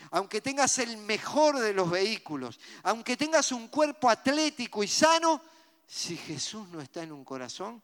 aunque 0.09 0.41
tengas 0.41 0.79
el 0.79 0.97
mejor 0.97 1.59
de 1.59 1.75
los 1.75 1.91
vehículos, 1.91 2.59
aunque 2.81 3.15
tengas 3.15 3.51
un 3.51 3.67
cuerpo 3.67 4.09
atlético 4.09 4.83
y 4.83 4.87
sano, 4.87 5.43
si 5.91 6.15
Jesús 6.15 6.69
no 6.69 6.79
está 6.79 7.03
en 7.03 7.11
un 7.11 7.25
corazón, 7.25 7.83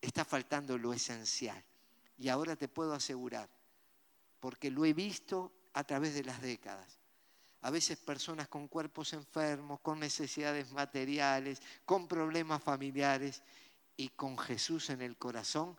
está 0.00 0.24
faltando 0.24 0.76
lo 0.76 0.92
esencial. 0.92 1.62
Y 2.18 2.28
ahora 2.28 2.56
te 2.56 2.66
puedo 2.66 2.92
asegurar, 2.92 3.48
porque 4.40 4.68
lo 4.68 4.84
he 4.84 4.92
visto 4.92 5.52
a 5.74 5.84
través 5.84 6.12
de 6.12 6.24
las 6.24 6.42
décadas. 6.42 6.98
A 7.60 7.70
veces 7.70 7.98
personas 7.98 8.48
con 8.48 8.66
cuerpos 8.66 9.12
enfermos, 9.12 9.78
con 9.78 10.00
necesidades 10.00 10.72
materiales, 10.72 11.62
con 11.84 12.08
problemas 12.08 12.60
familiares 12.60 13.40
y 13.96 14.08
con 14.08 14.36
Jesús 14.36 14.90
en 14.90 15.02
el 15.02 15.16
corazón, 15.16 15.76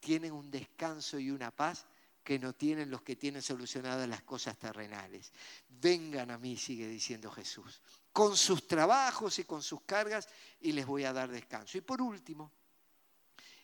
tienen 0.00 0.32
un 0.32 0.50
descanso 0.50 1.20
y 1.20 1.30
una 1.30 1.52
paz 1.52 1.86
que 2.24 2.40
no 2.40 2.52
tienen 2.52 2.90
los 2.90 3.02
que 3.02 3.14
tienen 3.14 3.42
solucionadas 3.42 4.08
las 4.08 4.22
cosas 4.22 4.58
terrenales. 4.58 5.32
Vengan 5.68 6.32
a 6.32 6.38
mí, 6.38 6.56
sigue 6.56 6.88
diciendo 6.88 7.30
Jesús, 7.30 7.80
con 8.14 8.36
sus 8.36 8.68
trabajos 8.68 9.40
y 9.40 9.44
con 9.44 9.60
sus 9.60 9.82
cargas 9.82 10.28
y 10.60 10.70
les 10.70 10.86
voy 10.86 11.02
a 11.02 11.12
dar 11.12 11.28
descanso. 11.28 11.76
Y 11.76 11.80
por 11.80 12.00
último, 12.00 12.52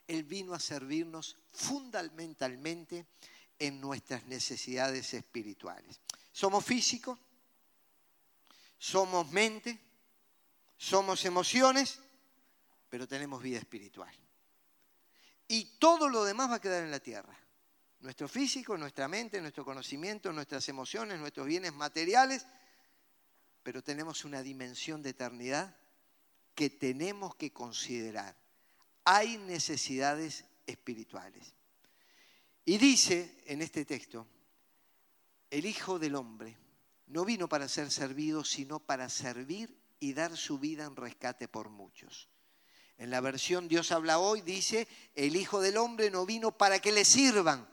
Él 0.09 0.24
vino 0.24 0.55
a 0.55 0.59
servirnos 0.59 1.36
fundamentalmente 1.53 3.07
en 3.61 3.80
nuestras 3.80 4.26
necesidades 4.26 5.14
espirituales. 5.14 6.01
Somos 6.32 6.64
físicos, 6.64 7.16
somos 8.76 9.30
mente, 9.30 9.78
somos 10.76 11.24
emociones, 11.24 12.01
pero 12.88 13.07
tenemos 13.07 13.40
vida 13.40 13.59
espiritual. 13.59 14.12
Y 15.46 15.76
todo 15.78 16.09
lo 16.09 16.24
demás 16.24 16.51
va 16.51 16.57
a 16.57 16.61
quedar 16.61 16.82
en 16.82 16.90
la 16.90 16.98
tierra. 16.98 17.38
Nuestro 18.01 18.26
físico, 18.26 18.76
nuestra 18.76 19.07
mente, 19.07 19.40
nuestro 19.40 19.64
conocimiento, 19.64 20.32
nuestras 20.32 20.68
emociones, 20.68 21.20
nuestros 21.20 21.46
bienes 21.46 21.72
materiales, 21.72 22.46
pero 23.71 23.85
tenemos 23.85 24.25
una 24.25 24.43
dimensión 24.43 25.01
de 25.01 25.11
eternidad 25.11 25.77
que 26.57 26.71
tenemos 26.71 27.37
que 27.37 27.53
considerar. 27.53 28.37
Hay 29.05 29.39
necesidades 29.39 30.45
espirituales. 30.66 31.55
Y 32.64 32.79
dice 32.79 33.45
en 33.47 33.62
este 33.62 33.85
texto, 33.85 34.27
el 35.51 35.66
Hijo 35.66 36.01
del 36.01 36.16
Hombre 36.16 36.59
no 37.07 37.25
vino 37.25 37.49
para 37.49 37.68
ser 37.68 37.93
servido, 37.93 38.43
sino 38.43 38.81
para 38.81 39.09
servir 39.09 39.81
y 40.01 40.14
dar 40.14 40.37
su 40.37 40.59
vida 40.59 40.85
en 40.85 40.97
rescate 40.97 41.47
por 41.47 41.68
muchos. 41.68 42.29
En 42.99 43.09
la 43.09 43.21
versión 43.21 43.68
Dios 43.68 43.93
habla 43.93 44.18
hoy 44.18 44.41
dice, 44.41 44.89
el 45.14 45.37
Hijo 45.37 45.61
del 45.61 45.77
Hombre 45.77 46.11
no 46.11 46.27
vino 46.27 46.51
para 46.51 46.81
que 46.81 46.91
le 46.91 47.05
sirvan, 47.05 47.68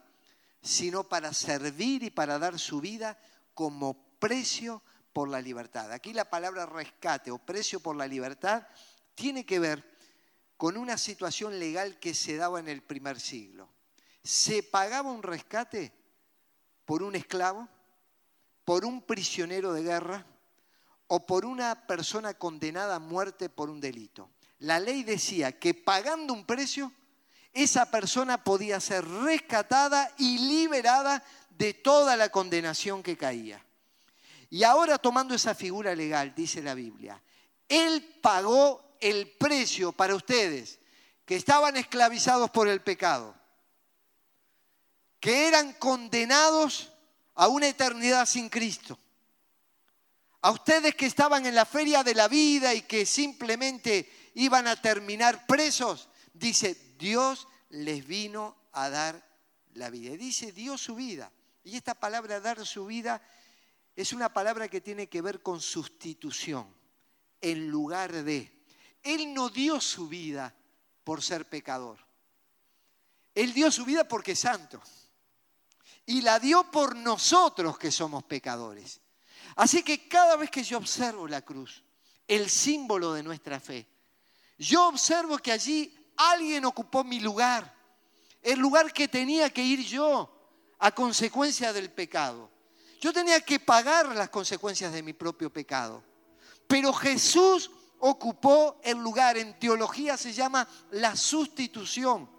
sino 0.61 1.05
para 1.05 1.33
servir 1.33 2.03
y 2.03 2.11
para 2.11 2.37
dar 2.37 2.59
su 2.59 2.81
vida 2.81 3.19
como 3.55 4.19
precio 4.19 4.83
por 5.17 5.29
la 5.29 5.41
libertad. 5.41 5.91
Aquí 5.91 6.13
la 6.13 6.29
palabra 6.29 6.67
rescate 6.67 7.31
o 7.31 7.39
precio 7.39 7.79
por 7.79 7.95
la 7.95 8.05
libertad 8.05 8.67
tiene 9.15 9.47
que 9.47 9.57
ver 9.57 9.83
con 10.57 10.77
una 10.77 10.95
situación 10.95 11.57
legal 11.57 11.97
que 11.97 12.13
se 12.13 12.37
daba 12.37 12.59
en 12.59 12.67
el 12.67 12.83
primer 12.83 13.19
siglo. 13.19 13.67
Se 14.23 14.61
pagaba 14.61 15.11
un 15.11 15.23
rescate 15.23 15.91
por 16.85 17.01
un 17.01 17.15
esclavo, 17.15 17.67
por 18.63 18.85
un 18.85 19.01
prisionero 19.01 19.73
de 19.73 19.81
guerra 19.81 20.23
o 21.07 21.25
por 21.25 21.45
una 21.45 21.87
persona 21.87 22.35
condenada 22.35 22.97
a 22.97 22.99
muerte 22.99 23.49
por 23.49 23.71
un 23.71 23.81
delito. 23.81 24.29
La 24.59 24.79
ley 24.79 25.03
decía 25.03 25.57
que 25.57 25.73
pagando 25.73 26.31
un 26.31 26.45
precio, 26.45 26.91
esa 27.53 27.89
persona 27.89 28.43
podía 28.43 28.79
ser 28.79 29.03
rescatada 29.03 30.13
y 30.19 30.37
liberada 30.37 31.23
de 31.49 31.73
toda 31.73 32.15
la 32.15 32.29
condenación 32.29 33.01
que 33.01 33.17
caía. 33.17 33.63
Y 34.49 34.63
ahora 34.63 34.97
tomando 34.97 35.35
esa 35.35 35.53
figura 35.53 35.93
legal, 35.95 36.33
dice 36.35 36.61
la 36.61 36.73
Biblia, 36.73 37.21
Él 37.67 38.19
pagó 38.21 38.97
el 38.99 39.29
precio 39.31 39.91
para 39.91 40.15
ustedes 40.15 40.79
que 41.25 41.35
estaban 41.35 41.75
esclavizados 41.75 42.49
por 42.51 42.67
el 42.67 42.81
pecado, 42.81 43.35
que 45.19 45.47
eran 45.47 45.73
condenados 45.73 46.91
a 47.35 47.47
una 47.47 47.67
eternidad 47.67 48.25
sin 48.25 48.49
Cristo. 48.49 48.97
A 50.41 50.51
ustedes 50.51 50.95
que 50.95 51.05
estaban 51.05 51.45
en 51.45 51.55
la 51.55 51.65
feria 51.65 52.03
de 52.03 52.15
la 52.15 52.27
vida 52.27 52.73
y 52.73 52.83
que 52.83 53.05
simplemente 53.05 54.31
iban 54.35 54.67
a 54.67 54.81
terminar 54.81 55.45
presos, 55.45 56.09
dice, 56.33 56.95
Dios 56.97 57.47
les 57.69 58.05
vino 58.07 58.55
a 58.71 58.89
dar 58.89 59.27
la 59.73 59.89
vida. 59.89 60.15
dice, 60.15 60.51
dio 60.51 60.77
su 60.77 60.95
vida. 60.95 61.31
Y 61.63 61.75
esta 61.75 61.93
palabra 61.93 62.39
dar 62.39 62.65
su 62.65 62.85
vida 62.85 63.21
es 63.97 64.13
una 64.13 64.31
palabra 64.31 64.67
que 64.67 64.79
tiene 64.79 65.09
que 65.09 65.23
ver 65.23 65.41
con 65.41 65.59
sustitución, 65.59 66.71
en 67.41 67.67
lugar 67.67 68.23
de. 68.23 68.63
Él 69.01 69.33
no 69.33 69.49
dio 69.49 69.81
su 69.81 70.07
vida 70.07 70.55
por 71.03 71.23
ser 71.23 71.49
pecador. 71.49 71.97
Él 73.33 73.53
dio 73.53 73.71
su 73.71 73.85
vida 73.85 74.07
porque 74.07 74.33
es 74.33 74.39
santo. 74.39 74.79
Y 76.05 76.21
la 76.21 76.39
dio 76.39 76.69
por 76.69 76.95
nosotros 76.95 77.79
que 77.79 77.91
somos 77.91 78.23
pecadores. 78.23 79.01
Así 79.55 79.81
que 79.81 80.07
cada 80.07 80.35
vez 80.35 80.51
que 80.51 80.63
yo 80.63 80.77
observo 80.77 81.27
la 81.27 81.41
cruz, 81.41 81.83
el 82.27 82.51
símbolo 82.51 83.13
de 83.13 83.23
nuestra 83.23 83.59
fe, 83.59 83.87
yo 84.59 84.89
observo 84.89 85.39
que 85.39 85.51
allí 85.51 86.11
alguien 86.17 86.65
ocupó 86.65 87.03
mi 87.03 87.19
lugar, 87.19 87.75
el 88.43 88.59
lugar 88.59 88.93
que 88.93 89.07
tenía 89.07 89.49
que 89.49 89.63
ir 89.63 89.83
yo 89.83 90.31
a 90.77 90.91
consecuencia 90.91 91.73
del 91.73 91.91
pecado. 91.91 92.51
Yo 92.99 93.13
tenía 93.13 93.39
que 93.41 93.59
pagar 93.59 94.15
las 94.15 94.29
consecuencias 94.29 94.91
de 94.91 95.03
mi 95.03 95.13
propio 95.13 95.51
pecado. 95.51 96.03
Pero 96.67 96.91
Jesús 96.93 97.71
ocupó 97.99 98.79
el 98.83 98.97
lugar, 98.97 99.37
en 99.37 99.57
teología 99.59 100.17
se 100.17 100.33
llama 100.33 100.67
la 100.91 101.15
sustitución. 101.15 102.29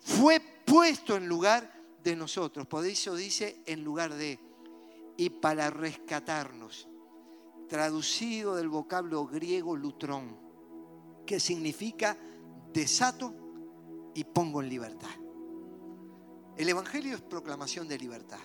Fue 0.00 0.40
puesto 0.40 1.16
en 1.16 1.28
lugar 1.28 1.70
de 2.02 2.16
nosotros, 2.16 2.66
por 2.66 2.86
eso 2.86 3.14
dice 3.14 3.62
en 3.66 3.84
lugar 3.84 4.14
de, 4.14 4.38
y 5.16 5.30
para 5.30 5.68
rescatarnos, 5.70 6.88
traducido 7.68 8.56
del 8.56 8.68
vocablo 8.68 9.26
griego 9.26 9.76
lutrón, 9.76 10.36
que 11.26 11.38
significa 11.38 12.16
desato 12.72 13.34
y 14.14 14.24
pongo 14.24 14.62
en 14.62 14.68
libertad. 14.68 15.10
El 16.56 16.68
Evangelio 16.68 17.14
es 17.14 17.20
proclamación 17.20 17.86
de 17.86 17.98
libertad. 17.98 18.40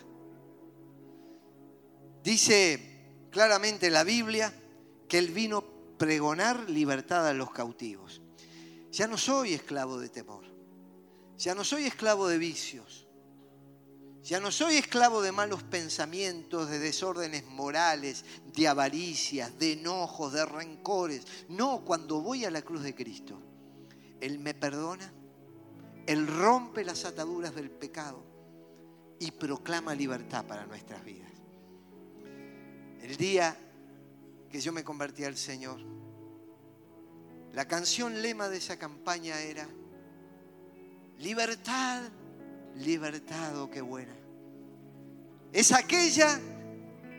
Dice 2.26 3.28
claramente 3.30 3.88
la 3.88 4.02
Biblia 4.02 4.52
que 5.08 5.16
Él 5.16 5.28
vino 5.28 5.62
pregonar 5.96 6.68
libertad 6.68 7.24
a 7.28 7.32
los 7.32 7.52
cautivos. 7.52 8.20
Ya 8.90 9.06
no 9.06 9.16
soy 9.16 9.52
esclavo 9.52 10.00
de 10.00 10.08
temor. 10.08 10.44
Ya 11.38 11.54
no 11.54 11.62
soy 11.62 11.84
esclavo 11.84 12.26
de 12.26 12.38
vicios. 12.38 13.06
Ya 14.24 14.40
no 14.40 14.50
soy 14.50 14.74
esclavo 14.74 15.22
de 15.22 15.30
malos 15.30 15.62
pensamientos, 15.62 16.68
de 16.68 16.80
desórdenes 16.80 17.46
morales, 17.46 18.24
de 18.52 18.66
avaricias, 18.66 19.56
de 19.56 19.74
enojos, 19.74 20.32
de 20.32 20.44
rencores. 20.44 21.24
No, 21.48 21.84
cuando 21.84 22.22
voy 22.22 22.44
a 22.44 22.50
la 22.50 22.62
cruz 22.62 22.82
de 22.82 22.96
Cristo, 22.96 23.40
Él 24.20 24.40
me 24.40 24.52
perdona, 24.52 25.12
Él 26.08 26.26
rompe 26.26 26.82
las 26.82 27.04
ataduras 27.04 27.54
del 27.54 27.70
pecado 27.70 28.24
y 29.20 29.30
proclama 29.30 29.94
libertad 29.94 30.44
para 30.44 30.66
nuestras 30.66 31.04
vidas. 31.04 31.35
El 33.06 33.16
día 33.16 33.56
que 34.50 34.60
yo 34.60 34.72
me 34.72 34.82
convertí 34.82 35.22
al 35.22 35.36
Señor. 35.36 35.78
La 37.52 37.68
canción 37.68 38.20
lema 38.20 38.48
de 38.48 38.56
esa 38.56 38.80
campaña 38.80 39.40
era, 39.42 39.68
libertad, 41.18 42.02
libertad, 42.74 43.62
oh 43.62 43.70
qué 43.70 43.80
buena. 43.80 44.12
Es 45.52 45.70
aquella 45.70 46.40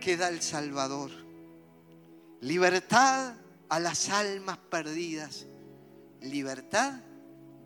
que 0.01 0.17
da 0.17 0.27
el 0.27 0.41
Salvador. 0.41 1.09
Libertad 2.41 3.35
a 3.69 3.79
las 3.79 4.09
almas 4.09 4.57
perdidas. 4.57 5.45
Libertad 6.19 6.99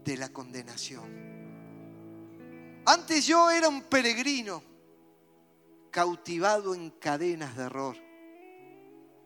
de 0.05 0.17
la 0.17 0.29
condenación. 0.29 1.09
Antes 2.85 3.25
yo 3.25 3.49
era 3.49 3.67
un 3.67 3.81
peregrino, 3.81 4.61
cautivado 5.89 6.75
en 6.75 6.91
cadenas 6.91 7.57
de 7.57 7.63
error 7.63 8.10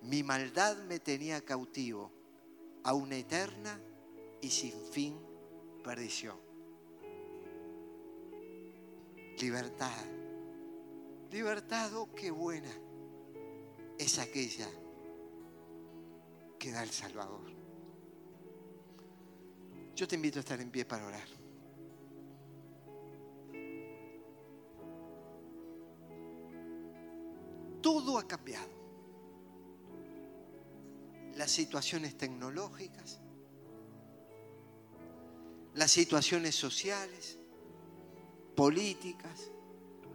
mi 0.06 0.22
maldad 0.22 0.78
me 0.86 0.99
tenía 0.99 1.41
cautivo 1.41 2.12
a 2.84 2.93
una 2.93 3.16
eterna 3.16 3.80
y 4.41 4.49
sin 4.49 4.74
fin 4.91 5.20
perdición. 5.84 6.38
Libertad. 9.39 10.06
Libertad, 11.32 11.93
oh, 11.95 12.14
qué 12.14 12.30
buena 12.30 12.72
es 13.97 14.20
aquella 14.20 14.70
que 16.60 16.72
da 16.72 16.84
el 16.84 16.91
Salvador. 16.91 17.51
Yo 19.95 20.08
te 20.08 20.16
invito 20.16 20.39
a 20.39 20.41
estar 20.41 20.62
en 20.62 20.70
pie 20.70 20.86
para 20.86 21.08
orar. 21.08 21.28
Todo 27.82 28.18
ha 28.18 28.28
cambiado 28.28 28.85
las 31.36 31.52
situaciones 31.52 32.18
tecnológicas, 32.18 33.20
las 35.74 35.92
situaciones 35.92 36.56
sociales, 36.56 37.38
políticas, 38.56 39.52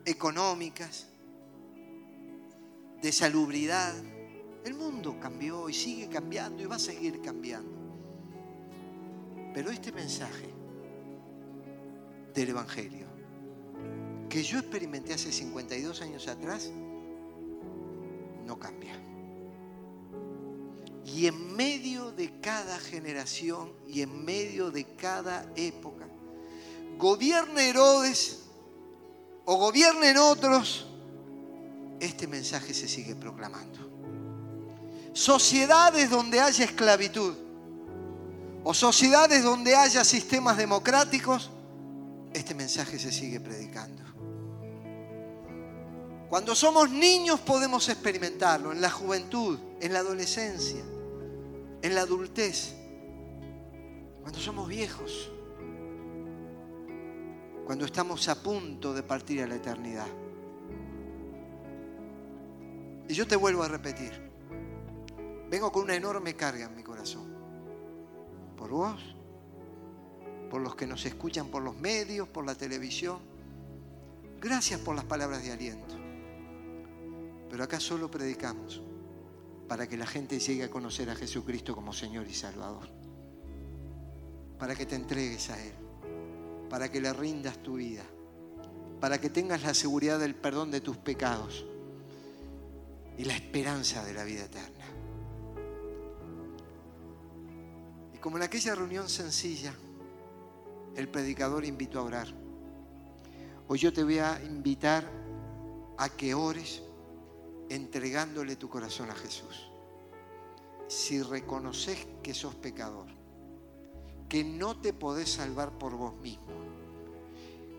económicas, 0.04 1.06
de 3.02 3.12
salubridad. 3.12 3.94
El 4.64 4.74
mundo 4.74 5.18
cambió 5.20 5.68
y 5.68 5.74
sigue 5.74 6.08
cambiando 6.08 6.62
y 6.62 6.66
va 6.66 6.76
a 6.76 6.80
seguir 6.80 7.20
cambiando. 7.20 7.78
Pero 9.54 9.70
este 9.70 9.92
mensaje 9.92 10.48
del 12.34 12.50
Evangelio, 12.50 13.06
que 14.28 14.42
yo 14.42 14.58
experimenté 14.58 15.14
hace 15.14 15.32
52 15.32 16.02
años 16.02 16.28
atrás, 16.28 16.70
no 18.46 18.58
cambia. 18.58 19.09
Y 21.14 21.26
en 21.26 21.56
medio 21.56 22.12
de 22.12 22.40
cada 22.40 22.78
generación 22.78 23.72
y 23.88 24.02
en 24.02 24.24
medio 24.24 24.70
de 24.70 24.84
cada 24.94 25.44
época, 25.56 26.06
gobierne 26.98 27.70
Herodes 27.70 28.42
o 29.44 29.56
gobiernen 29.56 30.16
otros, 30.18 30.86
este 31.98 32.28
mensaje 32.28 32.72
se 32.72 32.86
sigue 32.86 33.16
proclamando. 33.16 33.90
Sociedades 35.12 36.10
donde 36.10 36.40
haya 36.40 36.64
esclavitud 36.64 37.34
o 38.62 38.72
sociedades 38.72 39.42
donde 39.42 39.74
haya 39.74 40.04
sistemas 40.04 40.56
democráticos, 40.56 41.50
este 42.32 42.54
mensaje 42.54 43.00
se 43.00 43.10
sigue 43.10 43.40
predicando. 43.40 44.04
Cuando 46.28 46.54
somos 46.54 46.88
niños 46.88 47.40
podemos 47.40 47.88
experimentarlo, 47.88 48.70
en 48.70 48.80
la 48.80 48.90
juventud, 48.90 49.58
en 49.80 49.92
la 49.92 49.98
adolescencia 49.98 50.84
en 51.82 51.94
la 51.94 52.02
adultez, 52.02 52.74
cuando 54.20 54.38
somos 54.38 54.68
viejos, 54.68 55.30
cuando 57.64 57.84
estamos 57.84 58.28
a 58.28 58.42
punto 58.42 58.92
de 58.92 59.02
partir 59.02 59.42
a 59.42 59.46
la 59.46 59.56
eternidad. 59.56 60.06
Y 63.08 63.14
yo 63.14 63.26
te 63.26 63.36
vuelvo 63.36 63.62
a 63.62 63.68
repetir, 63.68 64.12
vengo 65.50 65.72
con 65.72 65.84
una 65.84 65.94
enorme 65.94 66.34
carga 66.34 66.66
en 66.66 66.76
mi 66.76 66.82
corazón. 66.82 67.28
Por 68.56 68.70
vos, 68.70 69.16
por 70.50 70.60
los 70.60 70.74
que 70.74 70.86
nos 70.86 71.06
escuchan 71.06 71.48
por 71.48 71.62
los 71.62 71.76
medios, 71.76 72.28
por 72.28 72.44
la 72.44 72.54
televisión. 72.54 73.18
Gracias 74.40 74.80
por 74.80 74.96
las 74.96 75.04
palabras 75.04 75.42
de 75.42 75.52
aliento. 75.52 75.94
Pero 77.48 77.64
acá 77.64 77.80
solo 77.80 78.10
predicamos 78.10 78.82
para 79.70 79.88
que 79.88 79.96
la 79.96 80.04
gente 80.04 80.40
llegue 80.40 80.64
a 80.64 80.68
conocer 80.68 81.08
a 81.10 81.14
Jesucristo 81.14 81.76
como 81.76 81.92
Señor 81.92 82.26
y 82.26 82.34
Salvador. 82.34 82.88
Para 84.58 84.74
que 84.74 84.84
te 84.84 84.96
entregues 84.96 85.48
a 85.48 85.64
Él. 85.64 85.72
Para 86.68 86.90
que 86.90 87.00
le 87.00 87.12
rindas 87.12 87.62
tu 87.62 87.74
vida. 87.74 88.02
Para 89.00 89.20
que 89.20 89.30
tengas 89.30 89.62
la 89.62 89.72
seguridad 89.72 90.18
del 90.18 90.34
perdón 90.34 90.72
de 90.72 90.80
tus 90.80 90.96
pecados 90.96 91.64
y 93.16 93.22
la 93.22 93.36
esperanza 93.36 94.04
de 94.04 94.12
la 94.12 94.24
vida 94.24 94.46
eterna. 94.46 94.86
Y 98.12 98.18
como 98.18 98.38
en 98.38 98.42
aquella 98.42 98.74
reunión 98.74 99.08
sencilla, 99.08 99.72
el 100.96 101.08
predicador 101.08 101.64
invitó 101.64 102.00
a 102.00 102.02
orar. 102.02 102.26
Hoy 103.68 103.78
yo 103.78 103.92
te 103.92 104.02
voy 104.02 104.18
a 104.18 104.42
invitar 104.42 105.08
a 105.96 106.08
que 106.08 106.34
ores 106.34 106.82
entregándole 107.70 108.56
tu 108.56 108.68
corazón 108.68 109.10
a 109.10 109.14
Jesús. 109.14 109.70
Si 110.88 111.22
reconoces 111.22 112.06
que 112.22 112.34
sos 112.34 112.54
pecador, 112.56 113.06
que 114.28 114.44
no 114.44 114.78
te 114.80 114.92
podés 114.92 115.30
salvar 115.30 115.78
por 115.78 115.96
vos 115.96 116.14
mismo, 116.16 116.52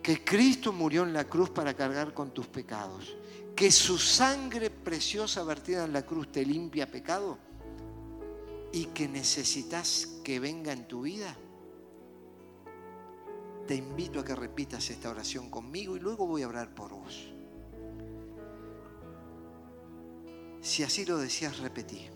que 0.01 0.23
Cristo 0.23 0.73
murió 0.73 1.03
en 1.03 1.13
la 1.13 1.25
cruz 1.25 1.49
para 1.49 1.75
cargar 1.75 2.13
con 2.13 2.31
tus 2.31 2.47
pecados, 2.47 3.15
que 3.55 3.69
su 3.69 3.97
sangre 3.97 4.69
preciosa 4.69 5.43
vertida 5.43 5.83
en 5.83 5.93
la 5.93 6.05
cruz 6.05 6.31
te 6.31 6.45
limpia 6.45 6.89
pecado 6.89 7.37
y 8.71 8.85
que 8.85 9.09
necesitas 9.09 10.07
que 10.23 10.39
venga 10.39 10.71
en 10.71 10.87
tu 10.87 11.01
vida, 11.01 11.35
te 13.67 13.75
invito 13.75 14.21
a 14.21 14.25
que 14.25 14.35
repitas 14.35 14.89
esta 14.89 15.09
oración 15.09 15.49
conmigo 15.49 15.97
y 15.97 15.99
luego 15.99 16.25
voy 16.25 16.43
a 16.43 16.47
orar 16.47 16.73
por 16.73 16.91
vos. 16.91 17.31
Si 20.61 20.83
así 20.83 21.05
lo 21.05 21.17
decías, 21.17 21.59
repetí. 21.59 22.07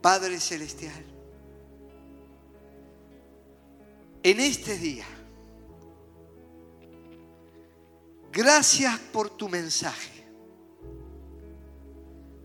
Padre 0.00 0.40
Celestial, 0.40 1.04
en 4.22 4.40
este 4.40 4.78
día, 4.78 5.06
Gracias 8.32 8.98
por 9.12 9.28
tu 9.30 9.48
mensaje. 9.48 10.24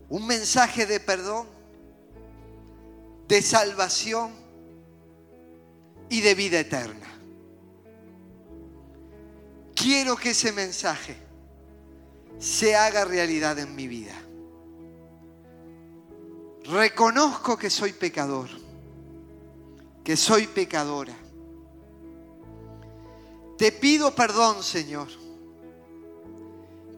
Un 0.08 0.26
mensaje 0.26 0.86
de 0.86 1.00
perdón, 1.00 1.46
de 3.28 3.42
salvación 3.42 4.32
y 6.08 6.20
de 6.20 6.34
vida 6.34 6.60
eterna. 6.60 7.06
Quiero 9.74 10.16
que 10.16 10.30
ese 10.30 10.52
mensaje 10.52 11.16
se 12.38 12.74
haga 12.74 13.04
realidad 13.04 13.58
en 13.58 13.74
mi 13.74 13.86
vida. 13.86 14.14
Reconozco 16.68 17.56
que 17.56 17.70
soy 17.70 17.92
pecador, 17.92 18.48
que 20.04 20.16
soy 20.16 20.46
pecadora. 20.46 21.14
Te 23.56 23.72
pido 23.72 24.14
perdón, 24.14 24.62
Señor 24.62 25.08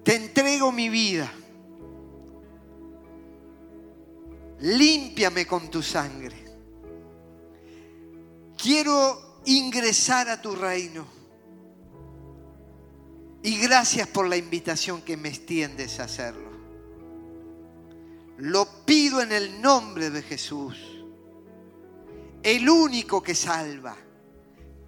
te 0.09 0.17
entrego 0.17 0.73
mi 0.73 0.89
vida. 0.89 1.31
Límpiame 4.61 5.47
con 5.47 5.71
tu 5.71 5.83
sangre. 5.83 6.47
Quiero 8.57 9.41
ingresar 9.45 10.31
a 10.31 10.41
tu 10.41 10.57
reino. 10.57 11.07
Y 13.43 13.59
gracias 13.59 14.09
por 14.09 14.27
la 14.27 14.39
invitación 14.39 15.03
que 15.03 15.19
me 15.19 15.29
extiendes 15.29 16.01
a 16.01 16.05
hacerlo. 16.05 16.48
Lo 18.39 18.85
pido 18.85 19.21
en 19.21 19.33
el 19.33 19.61
nombre 19.61 20.11
de 20.11 20.23
Jesús. 20.23 20.77
El 22.43 22.69
único 22.69 23.21
que 23.21 23.35
salva, 23.35 23.97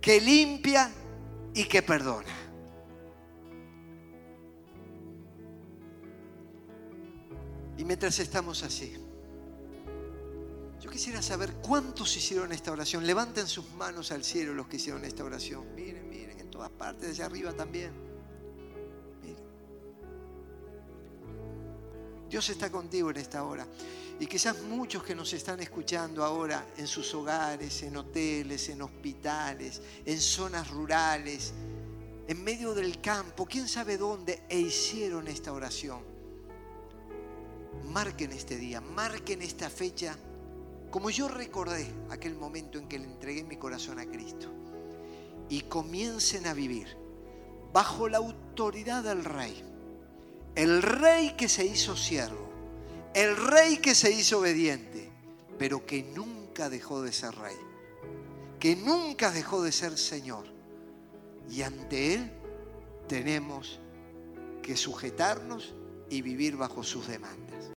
que 0.01 0.21
limpia 0.21 0.91
y 1.53 1.65
que 1.65 1.83
perdona. 1.83 2.33
Y 7.77 7.85
mientras 7.85 8.19
estamos 8.21 8.63
así, 8.63 8.95
yo 10.81 10.91
quisiera 10.91 11.21
saber 11.21 11.55
cuántos 11.55 12.17
hicieron 12.17 12.53
esta 12.53 12.71
oración. 12.71 13.05
Levanten 13.05 13.49
sus 13.49 13.69
manos 13.73 14.13
al 14.13 14.23
cielo 14.23 14.55
los 14.55 14.69
que 14.69 14.77
hicieron 14.77 15.05
esta 15.05 15.25
oración. 15.25 15.75
Miren, 15.75 16.09
miren, 16.09 16.39
en 16.39 16.51
todas 16.51 16.71
partes, 16.71 17.11
allá 17.11 17.27
arriba 17.27 17.53
también. 17.53 18.10
Dios 22.31 22.49
está 22.49 22.71
contigo 22.71 23.11
en 23.11 23.19
esta 23.19 23.45
hora. 23.45 23.67
Y 24.19 24.27
quizás 24.27 24.63
muchos 24.63 25.03
que 25.03 25.15
nos 25.15 25.33
están 25.33 25.61
escuchando 25.61 26.25
ahora 26.25 26.65
en 26.77 26.87
sus 26.87 27.13
hogares, 27.15 27.83
en 27.83 27.97
hoteles, 27.97 28.69
en 28.71 28.81
hospitales, 28.81 29.83
en 30.05 30.21
zonas 30.21 30.71
rurales, 30.71 31.53
en 32.27 32.43
medio 32.43 32.73
del 32.73 33.01
campo, 33.01 33.45
quién 33.45 33.67
sabe 33.67 33.99
dónde, 33.99 34.45
e 34.49 34.59
hicieron 34.59 35.27
esta 35.29 35.53
oración 35.53 36.11
marquen 37.91 38.33
este 38.33 38.57
día, 38.57 38.81
marquen 38.81 39.43
esta 39.43 39.69
fecha, 39.69 40.17
como 40.91 41.11
yo 41.11 41.29
recordé 41.29 41.87
aquel 42.11 42.35
momento 42.35 42.79
en 42.79 42.89
que 42.89 42.99
le 42.99 43.07
entregué 43.07 43.45
mi 43.45 43.57
corazón 43.57 43.99
a 43.99 44.07
Cristo. 44.07 44.49
Y 45.49 45.63
comiencen 45.63 46.47
a 46.47 46.55
vivir 46.55 46.97
bajo 47.73 48.09
la 48.09 48.19
autoridad 48.19 49.03
del 49.03 49.25
Rey. 49.25 49.65
El 50.55 50.83
Rey 50.83 51.35
que 51.37 51.49
se 51.49 51.65
hizo 51.65 51.97
siervo, 51.97 52.51
el 53.15 53.37
Rey 53.37 53.79
que 53.79 53.95
se 53.95 54.11
hizo 54.11 54.41
obediente, 54.41 55.09
pero 55.59 55.85
que 55.87 56.03
nunca 56.03 56.69
dejó 56.69 57.03
de 57.03 57.13
ser 57.13 57.35
Rey, 57.35 57.57
que 58.59 58.77
nunca 58.77 59.31
dejó 59.31 59.63
de 59.63 59.73
ser 59.73 59.97
Señor. 59.97 60.47
Y 61.49 61.63
ante 61.63 62.15
Él 62.15 62.31
tenemos 63.09 63.81
que 64.63 64.77
sujetarnos 64.77 65.75
y 66.09 66.23
vivir 66.23 66.57
bajo 66.57 66.83
sus 66.83 67.09
demandas. 67.09 67.50